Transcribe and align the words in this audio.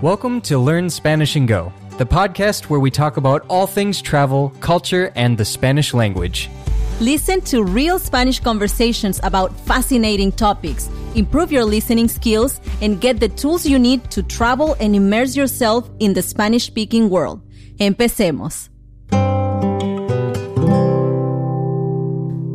Welcome 0.00 0.42
to 0.42 0.58
Learn 0.58 0.90
Spanish 0.90 1.34
and 1.34 1.48
Go, 1.48 1.72
the 1.96 2.06
podcast 2.06 2.70
where 2.70 2.78
we 2.78 2.88
talk 2.88 3.16
about 3.16 3.44
all 3.48 3.66
things 3.66 4.00
travel, 4.00 4.52
culture, 4.60 5.10
and 5.16 5.36
the 5.36 5.44
Spanish 5.44 5.92
language. 5.92 6.48
Listen 7.00 7.40
to 7.40 7.64
real 7.64 7.98
Spanish 7.98 8.38
conversations 8.38 9.18
about 9.24 9.50
fascinating 9.66 10.30
topics, 10.30 10.88
improve 11.16 11.50
your 11.50 11.64
listening 11.64 12.06
skills, 12.06 12.60
and 12.80 13.00
get 13.00 13.18
the 13.18 13.28
tools 13.28 13.66
you 13.66 13.76
need 13.76 14.08
to 14.12 14.22
travel 14.22 14.76
and 14.78 14.94
immerse 14.94 15.34
yourself 15.34 15.90
in 15.98 16.12
the 16.14 16.22
Spanish 16.22 16.66
speaking 16.66 17.10
world. 17.10 17.42
Empecemos. 17.80 18.68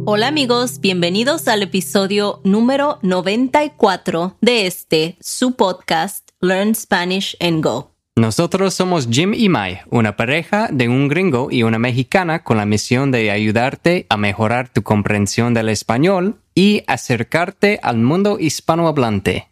Hola 0.05 0.27
amigos, 0.27 0.79
bienvenidos 0.79 1.49
al 1.49 1.61
episodio 1.61 2.39
número 2.45 2.99
94 3.01 4.37
de 4.39 4.65
este, 4.65 5.17
su 5.19 5.55
podcast 5.55 6.22
Learn 6.43 6.75
Spanish 6.75 7.37
and 7.39 7.63
Go. 7.63 7.95
Nosotros 8.17 8.73
somos 8.73 9.07
Jim 9.09 9.33
y 9.33 9.47
Mai, 9.47 9.79
una 9.89 10.17
pareja 10.17 10.67
de 10.69 10.89
un 10.89 11.07
gringo 11.07 11.47
y 11.49 11.63
una 11.63 11.79
mexicana 11.79 12.43
con 12.43 12.57
la 12.57 12.65
misión 12.65 13.11
de 13.11 13.31
ayudarte 13.31 14.05
a 14.09 14.17
mejorar 14.17 14.67
tu 14.67 14.83
comprensión 14.83 15.53
del 15.53 15.69
español 15.69 16.41
y 16.53 16.83
acercarte 16.87 17.79
al 17.81 17.99
mundo 17.99 18.39
hispanohablante. 18.41 19.47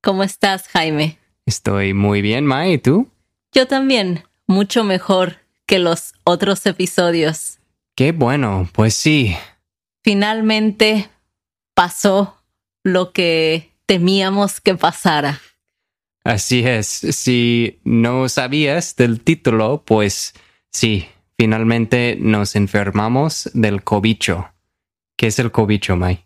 ¿Cómo 0.00 0.22
estás, 0.22 0.68
Jaime? 0.68 1.18
Estoy 1.44 1.92
muy 1.92 2.22
bien, 2.22 2.46
Mai, 2.46 2.72
¿y 2.72 2.78
tú? 2.78 3.10
Yo 3.52 3.68
también, 3.68 4.24
mucho 4.46 4.84
mejor 4.84 5.36
que 5.66 5.78
los 5.78 6.14
otros 6.24 6.64
episodios. 6.64 7.58
Qué 7.94 8.12
bueno, 8.12 8.70
pues 8.72 8.94
sí. 8.94 9.36
Finalmente 10.02 11.10
pasó 11.74 12.38
lo 12.84 13.12
que 13.12 13.70
temíamos 13.84 14.62
que 14.62 14.76
pasara. 14.76 15.38
Así 16.24 16.60
es. 16.64 16.86
Si 16.86 17.80
no 17.84 18.28
sabías 18.28 18.96
del 18.96 19.20
título, 19.20 19.82
pues 19.84 20.34
sí, 20.70 21.06
finalmente 21.38 22.16
nos 22.20 22.54
enfermamos 22.54 23.50
del 23.54 23.82
cobicho. 23.82 24.48
¿Qué 25.16 25.28
es 25.28 25.38
el 25.38 25.50
cobicho, 25.50 25.96
Mai? 25.96 26.24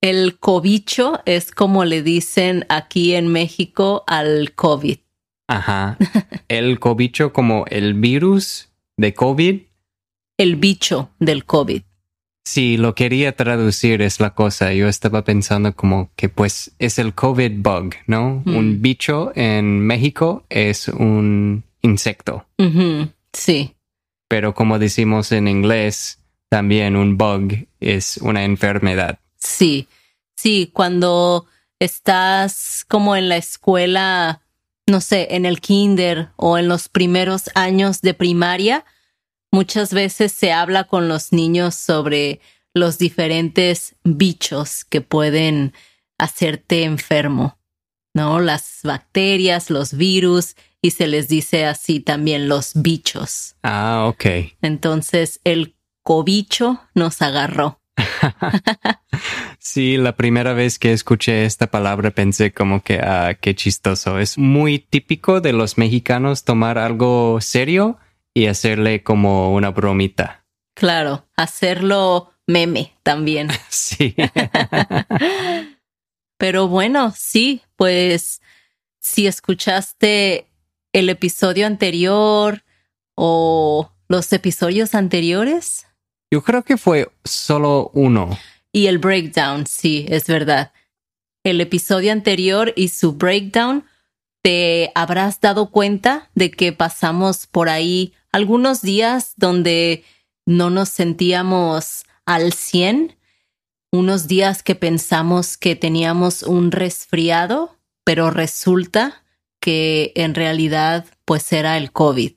El 0.00 0.38
cobicho 0.38 1.20
es 1.24 1.50
como 1.50 1.84
le 1.84 2.02
dicen 2.02 2.66
aquí 2.68 3.14
en 3.14 3.28
México 3.28 4.04
al 4.06 4.52
COVID. 4.54 4.98
Ajá. 5.48 5.98
El 6.48 6.78
cobicho 6.78 7.32
como 7.32 7.64
el 7.68 7.94
virus 7.94 8.70
de 8.96 9.14
COVID. 9.14 9.62
El 10.38 10.56
bicho 10.56 11.10
del 11.18 11.44
COVID. 11.44 11.82
Sí, 12.44 12.76
lo 12.76 12.94
quería 12.94 13.34
traducir 13.34 14.02
es 14.02 14.20
la 14.20 14.34
cosa. 14.34 14.72
Yo 14.74 14.88
estaba 14.88 15.24
pensando 15.24 15.74
como 15.74 16.10
que 16.14 16.28
pues 16.28 16.72
es 16.78 16.98
el 16.98 17.14
COVID 17.14 17.52
bug, 17.56 17.94
¿no? 18.06 18.42
Un 18.44 18.82
bicho 18.82 19.32
en 19.34 19.80
México 19.80 20.44
es 20.50 20.88
un 20.88 21.64
insecto. 21.80 22.46
Sí. 23.32 23.74
Pero 24.28 24.54
como 24.54 24.78
decimos 24.78 25.32
en 25.32 25.48
inglés, 25.48 26.20
también 26.50 26.96
un 26.96 27.16
bug 27.16 27.66
es 27.80 28.18
una 28.18 28.44
enfermedad. 28.44 29.18
Sí, 29.38 29.88
sí, 30.36 30.70
cuando 30.72 31.46
estás 31.78 32.84
como 32.88 33.16
en 33.16 33.28
la 33.28 33.36
escuela, 33.36 34.42
no 34.86 35.00
sé, 35.00 35.28
en 35.30 35.46
el 35.46 35.60
kinder 35.60 36.28
o 36.36 36.58
en 36.58 36.68
los 36.68 36.88
primeros 36.88 37.50
años 37.54 38.02
de 38.02 38.14
primaria, 38.14 38.84
Muchas 39.54 39.94
veces 39.94 40.32
se 40.32 40.50
habla 40.50 40.82
con 40.82 41.06
los 41.06 41.32
niños 41.32 41.76
sobre 41.76 42.40
los 42.74 42.98
diferentes 42.98 43.94
bichos 44.02 44.84
que 44.84 45.00
pueden 45.00 45.72
hacerte 46.18 46.82
enfermo, 46.82 47.56
¿no? 48.14 48.40
Las 48.40 48.80
bacterias, 48.82 49.70
los 49.70 49.96
virus, 49.96 50.56
y 50.82 50.90
se 50.90 51.06
les 51.06 51.28
dice 51.28 51.66
así 51.66 52.00
también 52.00 52.48
los 52.48 52.72
bichos. 52.74 53.54
Ah, 53.62 54.06
ok. 54.08 54.24
Entonces 54.60 55.40
el 55.44 55.76
cobicho 56.02 56.80
nos 56.96 57.22
agarró. 57.22 57.80
sí, 59.60 59.96
la 59.98 60.16
primera 60.16 60.52
vez 60.52 60.80
que 60.80 60.92
escuché 60.92 61.44
esta 61.44 61.68
palabra 61.70 62.10
pensé 62.10 62.52
como 62.52 62.82
que, 62.82 62.98
ah, 62.98 63.34
qué 63.40 63.54
chistoso. 63.54 64.18
Es 64.18 64.36
muy 64.36 64.80
típico 64.80 65.40
de 65.40 65.52
los 65.52 65.78
mexicanos 65.78 66.42
tomar 66.42 66.76
algo 66.76 67.40
serio 67.40 68.00
y 68.34 68.46
hacerle 68.46 69.02
como 69.02 69.54
una 69.54 69.70
bromita. 69.70 70.44
Claro, 70.74 71.26
hacerlo 71.36 72.32
meme 72.46 72.94
también. 73.02 73.48
sí. 73.68 74.14
Pero 76.36 76.68
bueno, 76.68 77.12
sí, 77.16 77.62
pues 77.76 78.42
si 79.00 79.26
escuchaste 79.26 80.48
el 80.92 81.08
episodio 81.08 81.66
anterior 81.66 82.64
o 83.14 83.90
los 84.08 84.32
episodios 84.32 84.94
anteriores. 84.94 85.86
Yo 86.30 86.42
creo 86.42 86.64
que 86.64 86.76
fue 86.76 87.10
solo 87.24 87.90
uno. 87.94 88.36
Y 88.72 88.88
el 88.88 88.98
breakdown, 88.98 89.66
sí, 89.66 90.06
es 90.08 90.26
verdad. 90.26 90.72
El 91.44 91.60
episodio 91.60 92.10
anterior 92.10 92.72
y 92.74 92.88
su 92.88 93.12
breakdown, 93.12 93.84
te 94.42 94.90
habrás 94.94 95.40
dado 95.40 95.70
cuenta 95.70 96.30
de 96.34 96.50
que 96.50 96.72
pasamos 96.72 97.46
por 97.46 97.70
ahí 97.70 98.12
algunos 98.34 98.82
días 98.82 99.34
donde 99.36 100.02
no 100.44 100.68
nos 100.68 100.88
sentíamos 100.88 102.04
al 102.26 102.52
100, 102.52 103.16
unos 103.92 104.26
días 104.26 104.64
que 104.64 104.74
pensamos 104.74 105.56
que 105.56 105.76
teníamos 105.76 106.42
un 106.42 106.72
resfriado, 106.72 107.76
pero 108.02 108.32
resulta 108.32 109.22
que 109.60 110.10
en 110.16 110.34
realidad 110.34 111.06
pues 111.24 111.52
era 111.52 111.76
el 111.76 111.92
COVID. 111.92 112.32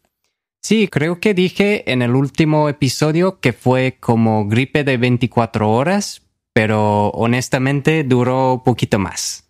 Sí, 0.62 0.88
creo 0.88 1.20
que 1.20 1.34
dije 1.34 1.92
en 1.92 2.04
el 2.04 2.14
último 2.14 2.70
episodio 2.70 3.40
que 3.40 3.52
fue 3.52 3.98
como 4.00 4.48
gripe 4.48 4.84
de 4.84 4.98
24 4.98 5.72
horas, 5.72 6.22
pero 6.54 7.08
honestamente 7.10 8.04
duró 8.04 8.54
un 8.54 8.64
poquito 8.64 9.00
más. 9.00 9.50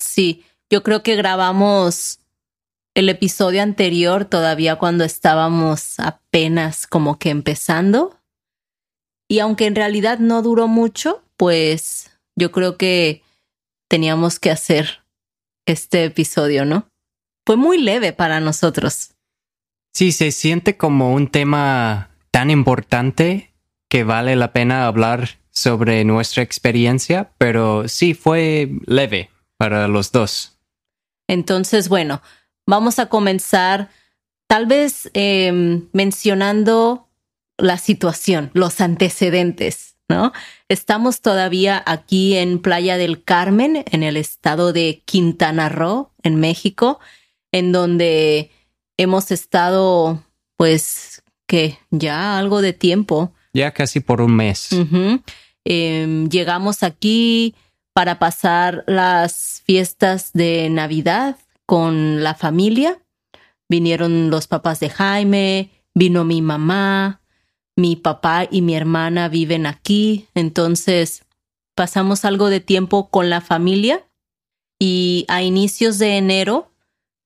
Sí, 0.00 0.42
yo 0.68 0.82
creo 0.82 1.04
que 1.04 1.14
grabamos 1.14 2.18
el 2.96 3.10
episodio 3.10 3.62
anterior, 3.62 4.24
todavía 4.24 4.76
cuando 4.76 5.04
estábamos 5.04 6.00
apenas 6.00 6.86
como 6.86 7.18
que 7.18 7.28
empezando. 7.28 8.18
Y 9.28 9.40
aunque 9.40 9.66
en 9.66 9.74
realidad 9.74 10.18
no 10.18 10.40
duró 10.40 10.66
mucho, 10.66 11.22
pues 11.36 12.18
yo 12.36 12.50
creo 12.52 12.78
que 12.78 13.22
teníamos 13.86 14.40
que 14.40 14.50
hacer 14.50 15.02
este 15.66 16.04
episodio, 16.04 16.64
¿no? 16.64 16.88
Fue 17.44 17.56
muy 17.56 17.76
leve 17.76 18.14
para 18.14 18.40
nosotros. 18.40 19.10
Sí, 19.92 20.10
se 20.10 20.32
siente 20.32 20.78
como 20.78 21.12
un 21.12 21.28
tema 21.28 22.08
tan 22.30 22.50
importante 22.50 23.52
que 23.90 24.04
vale 24.04 24.36
la 24.36 24.54
pena 24.54 24.86
hablar 24.86 25.38
sobre 25.50 26.02
nuestra 26.06 26.42
experiencia, 26.42 27.30
pero 27.36 27.88
sí 27.88 28.14
fue 28.14 28.70
leve 28.86 29.28
para 29.58 29.86
los 29.86 30.12
dos. 30.12 30.56
Entonces, 31.28 31.90
bueno, 31.90 32.22
Vamos 32.66 32.98
a 32.98 33.06
comenzar 33.06 33.90
tal 34.48 34.66
vez 34.66 35.10
em, 35.14 35.88
mencionando 35.92 37.08
la 37.58 37.78
situación, 37.78 38.50
los 38.54 38.80
antecedentes, 38.80 39.96
¿no? 40.08 40.32
Estamos 40.68 41.20
todavía 41.20 41.82
aquí 41.86 42.36
en 42.36 42.58
Playa 42.60 42.96
del 42.96 43.22
Carmen, 43.22 43.84
en 43.90 44.02
el 44.02 44.16
estado 44.16 44.72
de 44.72 45.02
Quintana 45.04 45.68
Roo, 45.68 46.10
en 46.22 46.36
México, 46.36 47.00
en 47.52 47.72
donde 47.72 48.50
hemos 48.96 49.30
estado, 49.30 50.22
pues, 50.56 51.22
que 51.46 51.78
ya 51.90 52.38
algo 52.38 52.62
de 52.62 52.72
tiempo. 52.72 53.32
Ya 53.52 53.70
casi 53.70 54.00
por 54.00 54.20
un 54.20 54.34
mes. 54.34 54.70
Em, 55.64 56.28
llegamos 56.28 56.82
aquí 56.82 57.54
para 57.92 58.18
pasar 58.18 58.84
las 58.86 59.62
fiestas 59.64 60.32
de 60.32 60.68
Navidad 60.68 61.36
con 61.66 62.22
la 62.22 62.34
familia. 62.34 63.02
Vinieron 63.68 64.30
los 64.30 64.46
papás 64.46 64.80
de 64.80 64.88
Jaime, 64.88 65.70
vino 65.94 66.24
mi 66.24 66.40
mamá, 66.40 67.20
mi 67.76 67.96
papá 67.96 68.46
y 68.50 68.62
mi 68.62 68.74
hermana 68.74 69.28
viven 69.28 69.66
aquí, 69.66 70.28
entonces 70.34 71.24
pasamos 71.74 72.24
algo 72.24 72.48
de 72.48 72.60
tiempo 72.60 73.10
con 73.10 73.28
la 73.28 73.40
familia 73.40 74.08
y 74.78 75.26
a 75.28 75.42
inicios 75.42 75.98
de 75.98 76.16
enero 76.16 76.72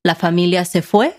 la 0.02 0.14
familia 0.14 0.64
se 0.64 0.82
fue 0.82 1.14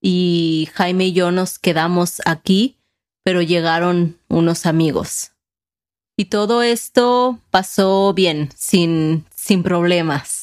y 0.00 0.68
Jaime 0.72 1.08
y 1.08 1.12
yo 1.12 1.30
nos 1.30 1.58
quedamos 1.58 2.22
aquí, 2.24 2.78
pero 3.22 3.42
llegaron 3.42 4.18
unos 4.28 4.64
amigos. 4.64 5.32
Y 6.16 6.26
todo 6.26 6.62
esto 6.62 7.38
pasó 7.50 8.12
bien, 8.14 8.50
sin, 8.56 9.26
sin 9.34 9.62
problemas 9.62 10.39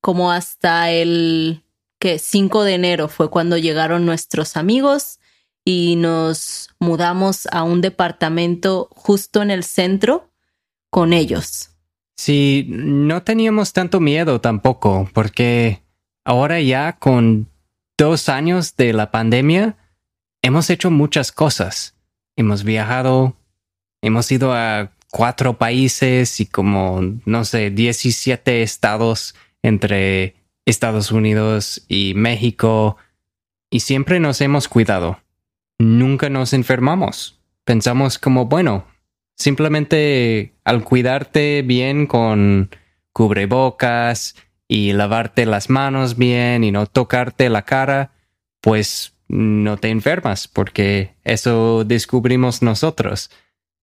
como 0.00 0.32
hasta 0.32 0.90
el 0.90 1.62
que 1.98 2.18
5 2.18 2.64
de 2.64 2.74
enero 2.74 3.08
fue 3.08 3.30
cuando 3.30 3.58
llegaron 3.58 4.06
nuestros 4.06 4.56
amigos 4.56 5.18
y 5.64 5.96
nos 5.96 6.70
mudamos 6.80 7.46
a 7.52 7.62
un 7.62 7.80
departamento 7.80 8.88
justo 8.92 9.42
en 9.42 9.50
el 9.50 9.64
centro 9.64 10.30
con 10.90 11.12
ellos. 11.12 11.70
Sí, 12.16 12.66
no 12.68 13.22
teníamos 13.22 13.72
tanto 13.72 14.00
miedo 14.00 14.40
tampoco, 14.40 15.08
porque 15.12 15.82
ahora 16.24 16.60
ya 16.60 16.98
con 16.98 17.48
dos 17.96 18.28
años 18.28 18.76
de 18.76 18.92
la 18.92 19.10
pandemia, 19.10 19.76
hemos 20.42 20.70
hecho 20.70 20.90
muchas 20.90 21.32
cosas. 21.32 21.94
Hemos 22.36 22.64
viajado, 22.64 23.36
hemos 24.02 24.30
ido 24.32 24.52
a 24.54 24.92
cuatro 25.10 25.58
países 25.58 26.40
y 26.40 26.46
como, 26.46 27.00
no 27.24 27.44
sé, 27.44 27.70
17 27.70 28.62
estados 28.62 29.34
entre 29.62 30.36
Estados 30.64 31.12
Unidos 31.12 31.84
y 31.88 32.14
México. 32.14 32.96
Y 33.70 33.80
siempre 33.80 34.20
nos 34.20 34.40
hemos 34.40 34.68
cuidado. 34.68 35.20
Nunca 35.78 36.28
nos 36.28 36.52
enfermamos. 36.52 37.40
Pensamos 37.64 38.18
como, 38.18 38.46
bueno, 38.46 38.86
simplemente 39.36 40.54
al 40.64 40.84
cuidarte 40.84 41.62
bien 41.62 42.06
con 42.06 42.70
cubrebocas 43.12 44.36
y 44.68 44.92
lavarte 44.92 45.46
las 45.46 45.68
manos 45.68 46.16
bien 46.16 46.62
y 46.62 46.70
no 46.70 46.86
tocarte 46.86 47.48
la 47.48 47.62
cara, 47.62 48.12
pues 48.60 49.14
no 49.28 49.76
te 49.78 49.88
enfermas, 49.88 50.48
porque 50.48 51.14
eso 51.24 51.84
descubrimos 51.84 52.62
nosotros. 52.62 53.30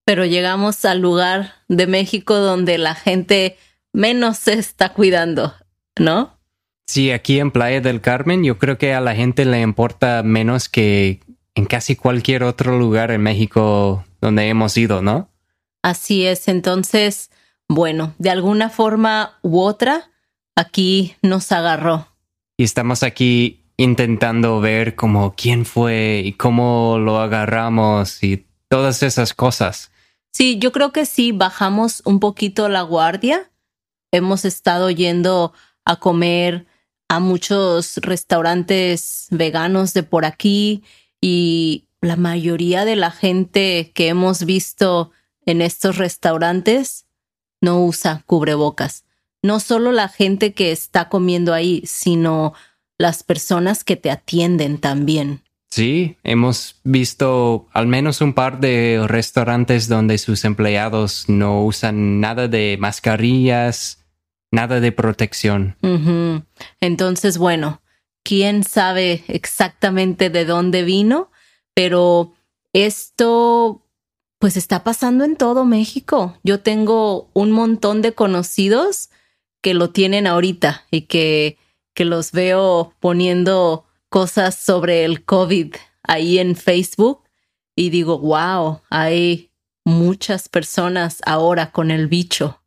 Pero 0.05 0.25
llegamos 0.25 0.85
al 0.85 0.99
lugar 0.99 1.55
de 1.67 1.87
México 1.87 2.35
donde 2.35 2.77
la 2.77 2.95
gente 2.95 3.57
menos 3.91 4.37
se 4.37 4.53
está 4.53 4.93
cuidando, 4.93 5.53
¿no? 5.99 6.37
Sí, 6.87 7.11
aquí 7.11 7.39
en 7.39 7.51
Playa 7.51 7.81
del 7.81 8.01
Carmen 8.01 8.43
yo 8.43 8.57
creo 8.57 8.77
que 8.77 8.93
a 8.93 9.01
la 9.01 9.15
gente 9.15 9.45
le 9.45 9.61
importa 9.61 10.23
menos 10.23 10.69
que 10.69 11.19
en 11.55 11.65
casi 11.65 11.95
cualquier 11.95 12.43
otro 12.43 12.77
lugar 12.77 13.11
en 13.11 13.21
México 13.21 14.05
donde 14.21 14.47
hemos 14.47 14.77
ido, 14.77 15.01
¿no? 15.01 15.29
Así 15.83 16.25
es, 16.25 16.47
entonces, 16.47 17.29
bueno, 17.67 18.13
de 18.17 18.29
alguna 18.29 18.69
forma 18.69 19.37
u 19.41 19.59
otra, 19.59 20.09
aquí 20.55 21.15
nos 21.21 21.51
agarró. 21.51 22.07
Y 22.57 22.63
estamos 22.63 23.03
aquí 23.03 23.63
intentando 23.77 24.59
ver 24.59 24.95
como 24.95 25.35
quién 25.35 25.65
fue 25.65 26.21
y 26.25 26.33
cómo 26.33 26.97
lo 26.99 27.19
agarramos 27.19 28.23
y 28.23 28.47
todas 28.69 29.03
esas 29.03 29.33
cosas. 29.33 29.91
Sí, 30.31 30.57
yo 30.59 30.71
creo 30.71 30.91
que 30.91 31.05
sí, 31.05 31.31
bajamos 31.31 32.01
un 32.05 32.19
poquito 32.19 32.69
la 32.69 32.81
guardia. 32.81 33.51
Hemos 34.11 34.45
estado 34.45 34.89
yendo 34.89 35.53
a 35.87 35.95
comer 35.95 36.67
a 37.07 37.19
muchos 37.19 37.97
restaurantes 37.97 39.27
veganos 39.31 39.93
de 39.93 40.03
por 40.03 40.25
aquí 40.25 40.83
y 41.21 41.85
la 42.01 42.17
mayoría 42.17 42.83
de 42.85 42.97
la 42.97 43.11
gente 43.11 43.91
que 43.93 44.09
hemos 44.09 44.45
visto 44.45 45.11
en 45.45 45.61
estos 45.61 45.97
restaurantes 45.97 47.05
no 47.61 47.83
usa 47.83 48.23
cubrebocas. 48.25 49.05
No 49.41 49.59
solo 49.61 49.93
la 49.93 50.09
gente 50.09 50.53
que 50.53 50.71
está 50.71 51.07
comiendo 51.07 51.53
ahí, 51.53 51.81
sino 51.85 52.53
las 52.97 53.23
personas 53.23 53.83
que 53.83 53.95
te 53.95 54.11
atienden 54.11 54.77
también. 54.77 55.41
Sí, 55.69 56.17
hemos 56.23 56.79
visto 56.83 57.67
al 57.73 57.87
menos 57.87 58.21
un 58.21 58.33
par 58.33 58.59
de 58.59 59.03
restaurantes 59.05 59.87
donde 59.87 60.17
sus 60.17 60.43
empleados 60.45 61.25
no 61.27 61.63
usan 61.63 62.19
nada 62.19 62.47
de 62.47 62.77
mascarillas, 62.79 63.96
nada 64.51 64.79
de 64.79 64.91
protección. 64.91 65.75
Entonces, 66.81 67.37
bueno, 67.37 67.81
quién 68.23 68.63
sabe 68.63 69.23
exactamente 69.27 70.29
de 70.29 70.45
dónde 70.45 70.83
vino, 70.83 71.31
pero 71.73 72.33
esto 72.73 73.83
pues 74.39 74.55
está 74.55 74.83
pasando 74.83 75.23
en 75.23 75.35
todo 75.35 75.65
México. 75.65 76.37
Yo 76.43 76.59
tengo 76.59 77.29
un 77.33 77.51
montón 77.51 78.01
de 78.01 78.13
conocidos 78.13 79.09
que 79.61 79.73
lo 79.73 79.89
tienen 79.89 80.27
ahorita 80.27 80.85
y 80.91 81.01
que 81.01 81.57
que 81.97 82.05
los 82.05 82.31
veo 82.31 82.93
poniendo 82.99 83.87
cosas 84.09 84.53
sobre 84.53 85.03
el 85.03 85.25
COVID 85.25 85.73
ahí 86.03 86.37
en 86.37 86.55
Facebook 86.55 87.23
y 87.75 87.89
digo, 87.89 88.19
wow, 88.19 88.81
hay 88.91 89.49
muchas 89.83 90.47
personas 90.47 91.23
ahora 91.25 91.71
con 91.71 91.89
el 91.89 92.05
bicho. 92.05 92.61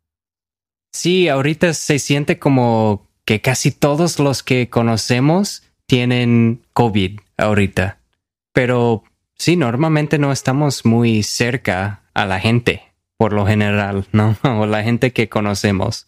Sí, 0.91 1.27
ahorita 1.27 1.73
se 1.73 1.99
siente 1.99 2.39
como 2.39 3.07
que 3.25 3.41
casi 3.41 3.71
todos 3.71 4.19
los 4.19 4.43
que 4.43 4.69
conocemos 4.69 5.63
tienen 5.85 6.65
COVID 6.73 7.19
ahorita. 7.37 7.99
Pero 8.53 9.03
sí, 9.35 9.55
normalmente 9.55 10.17
no 10.17 10.31
estamos 10.31 10.85
muy 10.85 11.23
cerca 11.23 12.03
a 12.13 12.25
la 12.25 12.39
gente, 12.39 12.93
por 13.17 13.33
lo 13.33 13.45
general, 13.45 14.05
¿no? 14.11 14.37
O 14.43 14.65
la 14.65 14.83
gente 14.83 15.13
que 15.13 15.29
conocemos. 15.29 16.07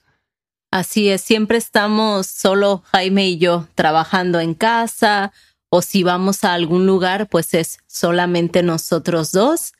Así 0.71 1.09
es, 1.09 1.21
siempre 1.21 1.57
estamos 1.59 2.25
solo 2.25 2.81
Jaime 2.91 3.29
y 3.29 3.37
yo 3.37 3.67
trabajando 3.75 4.39
en 4.39 4.55
casa 4.55 5.31
o 5.69 5.81
si 5.81 6.03
vamos 6.03 6.43
a 6.43 6.53
algún 6.53 6.85
lugar, 6.85 7.29
pues 7.29 7.53
es 7.53 7.79
solamente 7.87 8.63
nosotros 8.63 9.31
dos. 9.31 9.73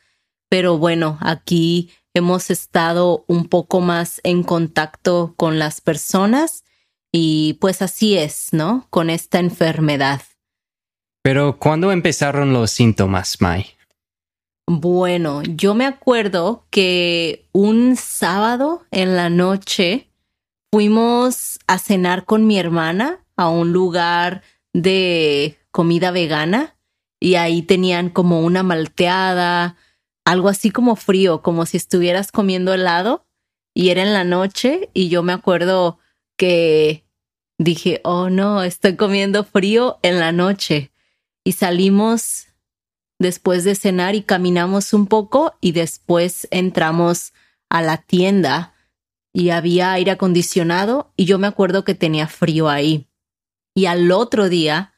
Pero 0.50 0.78
bueno, 0.78 1.18
aquí 1.22 1.92
hemos 2.14 2.50
estado 2.52 3.26
un 3.28 3.48
poco 3.48 3.82
más 3.82 4.22
en 4.24 4.44
contacto 4.44 5.34
con 5.36 5.60
las 5.60 5.82
personas 5.82 6.64
y 7.12 7.58
pues 7.62 7.82
así 7.82 8.18
es, 8.18 8.50
¿no? 8.52 8.88
Con 8.90 9.10
esta 9.10 9.40
enfermedad. 9.40 10.22
Pero 11.22 11.58
¿cuándo 11.58 11.92
empezaron 11.92 12.54
los 12.54 12.72
síntomas, 12.72 13.40
Mai? 13.40 13.78
Bueno, 14.68 15.42
yo 15.44 15.74
me 15.74 15.86
acuerdo 15.86 16.66
que 16.70 17.48
un 17.52 17.96
sábado 17.96 18.84
en 18.92 19.16
la 19.16 19.30
noche 19.30 20.10
fuimos 20.72 21.60
a 21.68 21.78
cenar 21.78 22.26
con 22.26 22.48
mi 22.48 22.58
hermana 22.58 23.20
a 23.36 23.50
un 23.50 23.74
lugar 23.74 24.42
de 24.74 25.58
comida 25.72 26.12
vegana 26.12 26.76
y 27.20 27.36
ahí 27.36 27.62
tenían 27.62 28.10
como 28.10 28.42
una 28.42 28.64
malteada, 28.64 29.78
algo 30.26 30.50
así 30.50 30.72
como 30.72 30.96
frío, 30.96 31.42
como 31.42 31.66
si 31.66 31.78
estuvieras 31.78 32.32
comiendo 32.32 32.74
helado 32.74 33.26
y 33.74 33.90
era 33.90 34.04
en 34.04 34.14
la 34.14 34.24
noche 34.24 34.90
y 34.94 35.10
yo 35.10 35.24
me 35.24 35.34
acuerdo 35.34 36.00
que 36.38 37.06
dije, 37.58 38.02
oh 38.04 38.30
no, 38.30 38.64
estoy 38.64 38.96
comiendo 38.96 39.44
frío 39.44 40.00
en 40.02 40.20
la 40.20 40.32
noche 40.32 40.92
y 41.44 41.54
salimos 41.54 42.48
después 43.20 43.64
de 43.64 43.76
cenar 43.76 44.16
y 44.16 44.24
caminamos 44.24 44.94
un 44.94 45.08
poco 45.08 45.56
y 45.62 45.72
después 45.72 46.48
entramos 46.52 47.34
a 47.70 47.82
la 47.82 47.98
tienda 47.98 48.74
y 49.34 49.50
había 49.50 49.94
aire 49.94 50.12
acondicionado 50.12 51.12
y 51.16 51.26
yo 51.26 51.40
me 51.40 51.48
acuerdo 51.48 51.84
que 51.84 51.96
tenía 51.96 52.28
frío 52.28 52.70
ahí. 52.70 53.08
Y 53.76 53.88
al 53.88 54.12
otro 54.12 54.50
día 54.50 54.94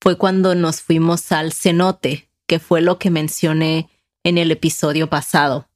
fue 0.00 0.18
cuando 0.18 0.54
nos 0.54 0.82
fuimos 0.82 1.32
al 1.32 1.52
cenote, 1.52 2.30
que 2.46 2.58
fue 2.58 2.82
lo 2.82 2.98
que 2.98 3.10
mencioné 3.10 3.88
en 4.24 4.38
el 4.38 4.50
episodio 4.50 5.08
pasado, 5.08 5.68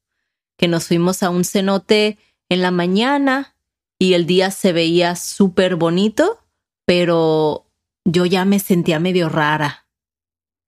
que 0.57 0.69
nos 0.69 0.89
fuimos 0.89 1.23
a 1.23 1.31
un 1.31 1.45
cenote 1.45 2.19
en 2.49 2.63
la 2.63 2.71
mañana 2.71 3.57
y 3.99 4.15
el 4.15 4.27
día 4.27 4.51
se 4.51 4.73
veía 4.73 5.17
súper 5.17 5.77
bonito, 5.77 6.45
pero 6.85 7.71
yo 8.05 8.27
ya 8.27 8.45
me 8.45 8.59
sentía 8.59 9.01
medio 9.01 9.29
rara. 9.29 9.87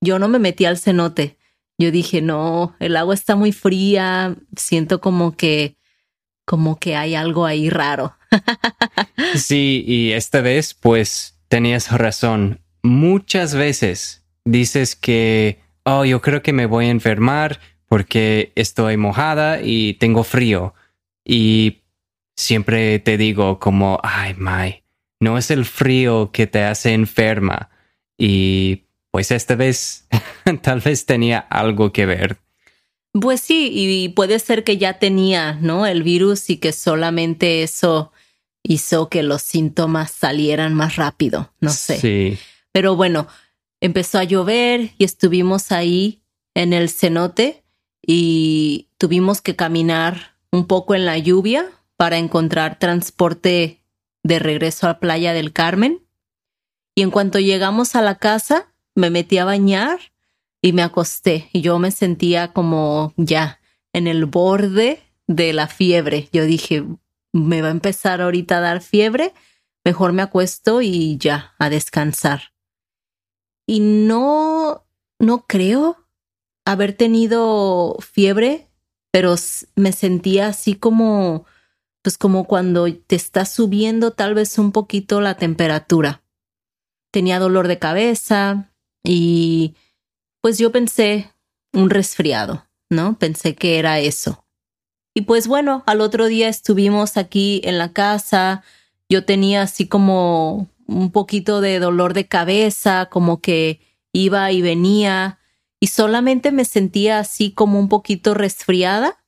Yo 0.00 0.18
no 0.18 0.28
me 0.28 0.38
metí 0.38 0.64
al 0.64 0.78
cenote. 0.78 1.38
Yo 1.78 1.90
dije, 1.90 2.23
no, 2.23 2.75
el 2.80 2.97
agua 2.97 3.14
está 3.14 3.37
muy 3.37 3.52
fría, 3.52 4.37
siento 4.56 5.00
como 5.00 5.37
que 5.37 5.76
como 6.47 6.78
que 6.78 6.97
hay 6.97 7.14
algo 7.14 7.45
ahí 7.45 7.68
raro. 7.68 8.16
sí, 9.35 9.85
y 9.87 10.12
esta 10.12 10.40
vez 10.40 10.75
pues 10.75 11.38
tenías 11.49 11.90
razón. 11.90 12.61
Muchas 12.83 13.54
veces 13.54 14.25
dices 14.45 14.95
que, 14.95 15.61
oh, 15.87 16.05
yo 16.05 16.21
creo 16.21 16.43
que 16.43 16.52
me 16.52 16.66
voy 16.66 16.87
a 16.87 16.90
enfermar 16.90 17.61
porque 17.88 18.52
estoy 18.57 18.97
mojada 18.97 19.61
y 19.62 19.95
tengo 19.95 20.25
frío. 20.25 20.75
Y 21.25 21.83
siempre 22.37 22.99
te 22.99 23.16
digo 23.16 23.59
como, 23.59 24.00
ay, 24.02 24.35
Mai, 24.35 24.83
no 25.21 25.38
es 25.38 25.50
el 25.50 25.64
frío 25.64 26.31
que 26.33 26.47
te 26.47 26.64
hace 26.64 26.93
enferma. 26.93 27.71
Y 28.19 28.83
pues 29.12 29.31
esta 29.31 29.55
vez 29.55 30.09
tal 30.62 30.81
vez 30.81 31.07
tenía 31.07 31.38
algo 31.38 31.93
que 31.93 32.05
ver. 32.05 32.38
Pues 33.12 33.40
sí, 33.40 33.71
y 33.73 34.09
puede 34.11 34.38
ser 34.40 34.62
que 34.64 34.76
ya 34.76 34.99
tenía, 34.99 35.55
¿no? 35.62 35.87
El 35.87 36.02
virus 36.02 36.50
y 36.50 36.59
que 36.59 36.73
solamente 36.73 37.62
eso 37.62 38.12
hizo 38.62 39.09
que 39.09 39.23
los 39.23 39.40
síntomas 39.40 40.11
salieran 40.11 40.75
más 40.75 40.97
rápido, 40.97 41.52
no 41.61 41.71
sé. 41.71 41.99
Sí. 41.99 42.38
Pero 42.73 42.97
bueno, 42.97 43.26
empezó 43.87 44.19
a 44.19 44.25
llover 44.25 44.90
y 44.99 45.05
estuvimos 45.05 45.73
ahí 45.73 46.23
en 46.55 46.73
el 46.73 46.88
cenote 46.90 47.64
y 48.07 48.88
tuvimos 48.99 49.40
que 49.40 49.57
caminar 49.57 50.37
un 50.52 50.66
poco 50.66 50.95
en 50.95 51.05
la 51.05 51.19
lluvia 51.19 51.66
para 51.97 52.19
encontrar 52.19 52.78
transporte 52.78 53.83
de 54.23 54.38
regreso 54.38 54.88
a 54.88 54.99
Playa 54.99 55.33
del 55.33 55.52
Carmen. 55.52 56.02
Y 56.95 57.02
en 57.02 57.11
cuanto 57.11 57.38
llegamos 57.38 57.95
a 57.95 58.02
la 58.02 58.19
casa, 58.19 58.73
me 58.95 59.11
metí 59.11 59.38
a 59.38 59.45
bañar 59.45 59.99
y 60.62 60.73
me 60.73 60.83
acosté 60.83 61.49
y 61.52 61.61
yo 61.61 61.78
me 61.78 61.90
sentía 61.90 62.52
como 62.52 63.12
ya 63.16 63.61
en 63.93 64.07
el 64.07 64.26
borde 64.26 65.00
de 65.26 65.52
la 65.52 65.69
fiebre. 65.69 66.28
Yo 66.33 66.45
dije, 66.45 66.85
me 67.33 67.62
va 67.62 67.69
a 67.69 67.73
empezar 67.73 68.21
ahorita 68.21 68.59
a 68.59 68.61
dar 68.61 68.81
fiebre, 68.81 69.33
mejor 69.85 70.12
me 70.12 70.23
acuesto 70.23 70.83
y 70.83 71.19
ya, 71.19 71.55
a 71.59 71.71
descansar. 71.71 72.55
Y 73.66 73.80
no, 73.80 74.87
no 75.18 75.46
creo 75.46 76.06
haber 76.64 76.92
tenido 76.92 77.96
fiebre, 78.00 78.68
pero 79.12 79.35
me 79.75 79.92
sentía 79.92 80.49
así 80.49 80.75
como, 80.75 81.46
pues 82.02 82.18
como 82.18 82.46
cuando 82.46 82.92
te 82.92 83.16
está 83.16 83.44
subiendo 83.44 84.12
tal 84.12 84.35
vez 84.35 84.58
un 84.58 84.73
poquito 84.73 85.20
la 85.20 85.37
temperatura. 85.37 86.23
Tenía 87.12 87.38
dolor 87.38 87.66
de 87.68 87.78
cabeza 87.78 88.73
y 89.02 89.75
pues 90.42 90.58
yo 90.58 90.70
pensé 90.70 91.32
un 91.73 91.90
resfriado, 91.90 92.66
¿no? 92.90 93.18
Pensé 93.18 93.54
que 93.54 93.78
era 93.78 94.00
eso. 94.00 94.44
Y 95.14 95.23
pues 95.23 95.49
bueno, 95.49 95.82
al 95.87 96.02
otro 96.02 96.26
día 96.26 96.49
estuvimos 96.49 97.16
aquí 97.16 97.61
en 97.64 97.78
la 97.78 97.92
casa, 97.92 98.62
yo 99.08 99.25
tenía 99.25 99.62
así 99.62 99.88
como 99.88 100.68
un 100.87 101.11
poquito 101.11 101.61
de 101.61 101.78
dolor 101.78 102.14
de 102.14 102.26
cabeza, 102.26 103.07
como 103.11 103.40
que 103.40 103.81
iba 104.12 104.50
y 104.52 104.62
venía 104.62 105.38
y 105.81 105.88
solamente 105.88 106.52
me 106.52 106.64
sentía 106.64 107.19
así 107.19 107.50
como 107.52 107.78
un 107.78 107.88
poquito 107.88 108.35
resfriada, 108.35 109.19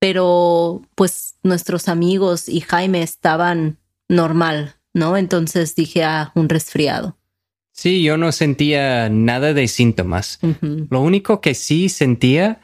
pero 0.00 0.82
pues 0.94 1.36
nuestros 1.42 1.88
amigos 1.88 2.48
y 2.48 2.60
Jaime 2.60 3.02
estaban 3.02 3.78
normal, 4.08 4.76
¿no? 4.92 5.16
Entonces 5.16 5.74
dije, 5.74 6.04
ah, 6.04 6.32
un 6.34 6.48
resfriado. 6.48 7.16
Sí, 7.72 8.02
yo 8.02 8.16
no 8.16 8.32
sentía 8.32 9.08
nada 9.10 9.52
de 9.52 9.68
síntomas. 9.68 10.40
Lo 10.88 11.02
único 11.02 11.42
que 11.42 11.54
sí 11.54 11.90
sentía 11.90 12.60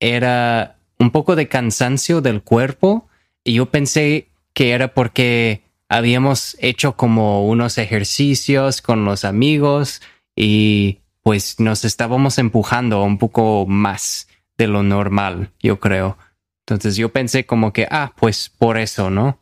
era 0.00 0.78
un 0.98 1.12
poco 1.12 1.36
de 1.36 1.48
cansancio 1.48 2.20
del 2.20 2.42
cuerpo 2.42 3.08
y 3.44 3.54
yo 3.54 3.66
pensé 3.66 4.30
que 4.52 4.72
era 4.72 4.94
porque 4.94 5.62
habíamos 5.88 6.56
hecho 6.60 6.96
como 6.96 7.46
unos 7.46 7.78
ejercicios 7.78 8.82
con 8.82 9.04
los 9.04 9.24
amigos 9.24 10.02
y 10.36 10.98
pues 11.22 11.58
nos 11.60 11.84
estábamos 11.84 12.38
empujando 12.38 13.02
un 13.02 13.18
poco 13.18 13.66
más 13.66 14.28
de 14.56 14.66
lo 14.66 14.82
normal, 14.82 15.52
yo 15.60 15.80
creo. 15.80 16.18
Entonces 16.66 16.96
yo 16.96 17.10
pensé 17.10 17.46
como 17.46 17.72
que, 17.72 17.86
ah, 17.90 18.12
pues 18.16 18.50
por 18.50 18.78
eso, 18.78 19.10
¿no? 19.10 19.38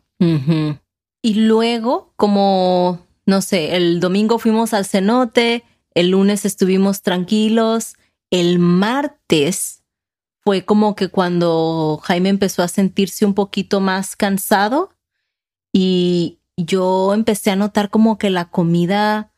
Y 1.23 1.35
luego, 1.35 2.13
como, 2.17 3.07
no 3.27 3.43
sé, 3.43 3.77
el 3.77 4.01
domingo 4.01 4.39
fuimos 4.39 4.73
al 4.73 4.87
cenote, 4.87 5.65
el 5.95 6.11
lunes 6.11 6.45
estuvimos 6.45 7.03
tranquilos, 7.03 7.97
el 8.31 8.59
martes 8.59 9.83
fue 10.45 10.65
como 10.65 10.95
que 10.95 11.09
cuando 11.09 12.01
Jaime 12.05 12.29
empezó 12.29 12.63
a 12.63 12.69
sentirse 12.69 13.27
un 13.27 13.35
poquito 13.35 13.81
más 13.81 14.15
cansado 14.15 14.96
y 15.79 16.39
yo 16.57 17.13
empecé 17.13 17.51
a 17.51 17.57
notar 17.57 17.91
como 17.91 18.17
que 18.17 18.31
la 18.31 18.47
comida 18.47 19.31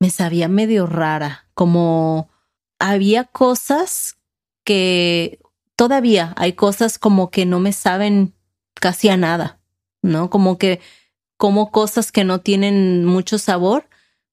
me 0.00 0.08
sabía 0.08 0.48
medio 0.48 0.86
rara, 0.86 1.50
como 1.52 2.30
había 2.78 3.24
cosas 3.24 4.16
que 4.64 5.38
todavía 5.76 6.32
hay 6.38 6.54
cosas 6.54 6.98
como 6.98 7.30
que 7.30 7.44
no 7.44 7.60
me 7.60 7.74
saben 7.74 8.32
casi 8.72 9.10
a 9.10 9.18
nada, 9.18 9.60
¿no? 10.00 10.30
Como 10.30 10.56
que 10.56 10.80
como 11.36 11.70
cosas 11.70 12.10
que 12.10 12.24
no 12.24 12.40
tienen 12.40 13.04
mucho 13.04 13.36
sabor, 13.36 13.86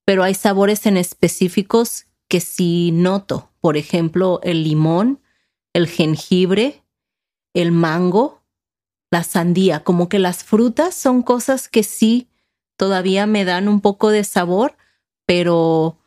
pero 0.05 0.23
hay 0.23 0.35
sabores 0.35 0.85
en 0.85 0.95
específicos 0.95 2.05
que 2.29 2.39
sí 2.39 2.91
noto. 2.93 3.51
Por 3.59 3.75
ejemplo, 3.75 4.39
el 4.43 4.63
limón, 4.63 5.19
el 5.73 5.89
jengibre, 5.89 6.85
el 7.53 7.73
mango, 7.73 8.42
la 9.13 9.23
sandía, 9.23 9.81
como 9.81 10.09
que 10.09 10.17
las 10.17 10.43
frutas 10.43 10.95
son 10.95 11.21
cosas 11.21 11.69
que 11.69 11.83
sí 11.83 12.29
todavía 12.77 13.27
me 13.27 13.45
dan 13.45 13.67
un 13.67 13.79
poco 13.79 14.09
de 14.09 14.23
sabor, 14.23 14.75
pero, 15.27 15.99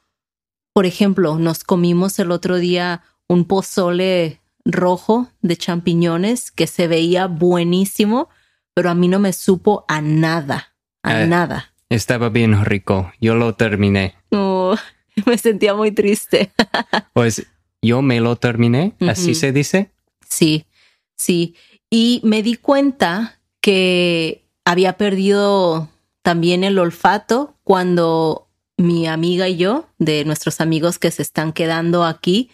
por 0.72 0.86
ejemplo, 0.86 1.38
nos 1.38 1.62
comimos 1.62 2.18
el 2.18 2.32
otro 2.32 2.56
día 2.56 3.02
un 3.28 3.44
pozole 3.44 4.40
rojo 4.64 5.28
de 5.40 5.56
champiñones 5.56 6.50
que 6.50 6.66
se 6.66 6.88
veía 6.88 7.28
buenísimo, 7.28 8.28
pero 8.74 8.90
a 8.90 8.96
mí 8.96 9.06
no 9.06 9.20
me 9.20 9.32
supo 9.32 9.84
a 9.86 10.00
nada, 10.00 10.74
a 11.04 11.22
eh, 11.22 11.26
nada. 11.28 11.72
Estaba 11.88 12.28
bien 12.28 12.64
rico, 12.64 13.12
yo 13.20 13.36
lo 13.36 13.54
terminé. 13.54 14.16
Oh, 14.32 14.74
me 15.26 15.38
sentía 15.38 15.74
muy 15.74 15.92
triste. 15.92 16.50
pues 17.12 17.46
yo 17.80 18.02
me 18.02 18.18
lo 18.18 18.34
terminé, 18.34 18.96
así 18.98 19.36
se 19.36 19.52
dice. 19.52 19.92
Sí, 20.28 20.66
sí 21.14 21.54
y 21.90 22.20
me 22.24 22.42
di 22.42 22.56
cuenta 22.56 23.40
que 23.60 24.44
había 24.64 24.96
perdido 24.96 25.88
también 26.22 26.64
el 26.64 26.78
olfato 26.78 27.56
cuando 27.62 28.48
mi 28.76 29.06
amiga 29.06 29.48
y 29.48 29.56
yo, 29.56 29.88
de 29.98 30.24
nuestros 30.24 30.60
amigos 30.60 30.98
que 30.98 31.10
se 31.10 31.22
están 31.22 31.52
quedando 31.52 32.04
aquí, 32.04 32.50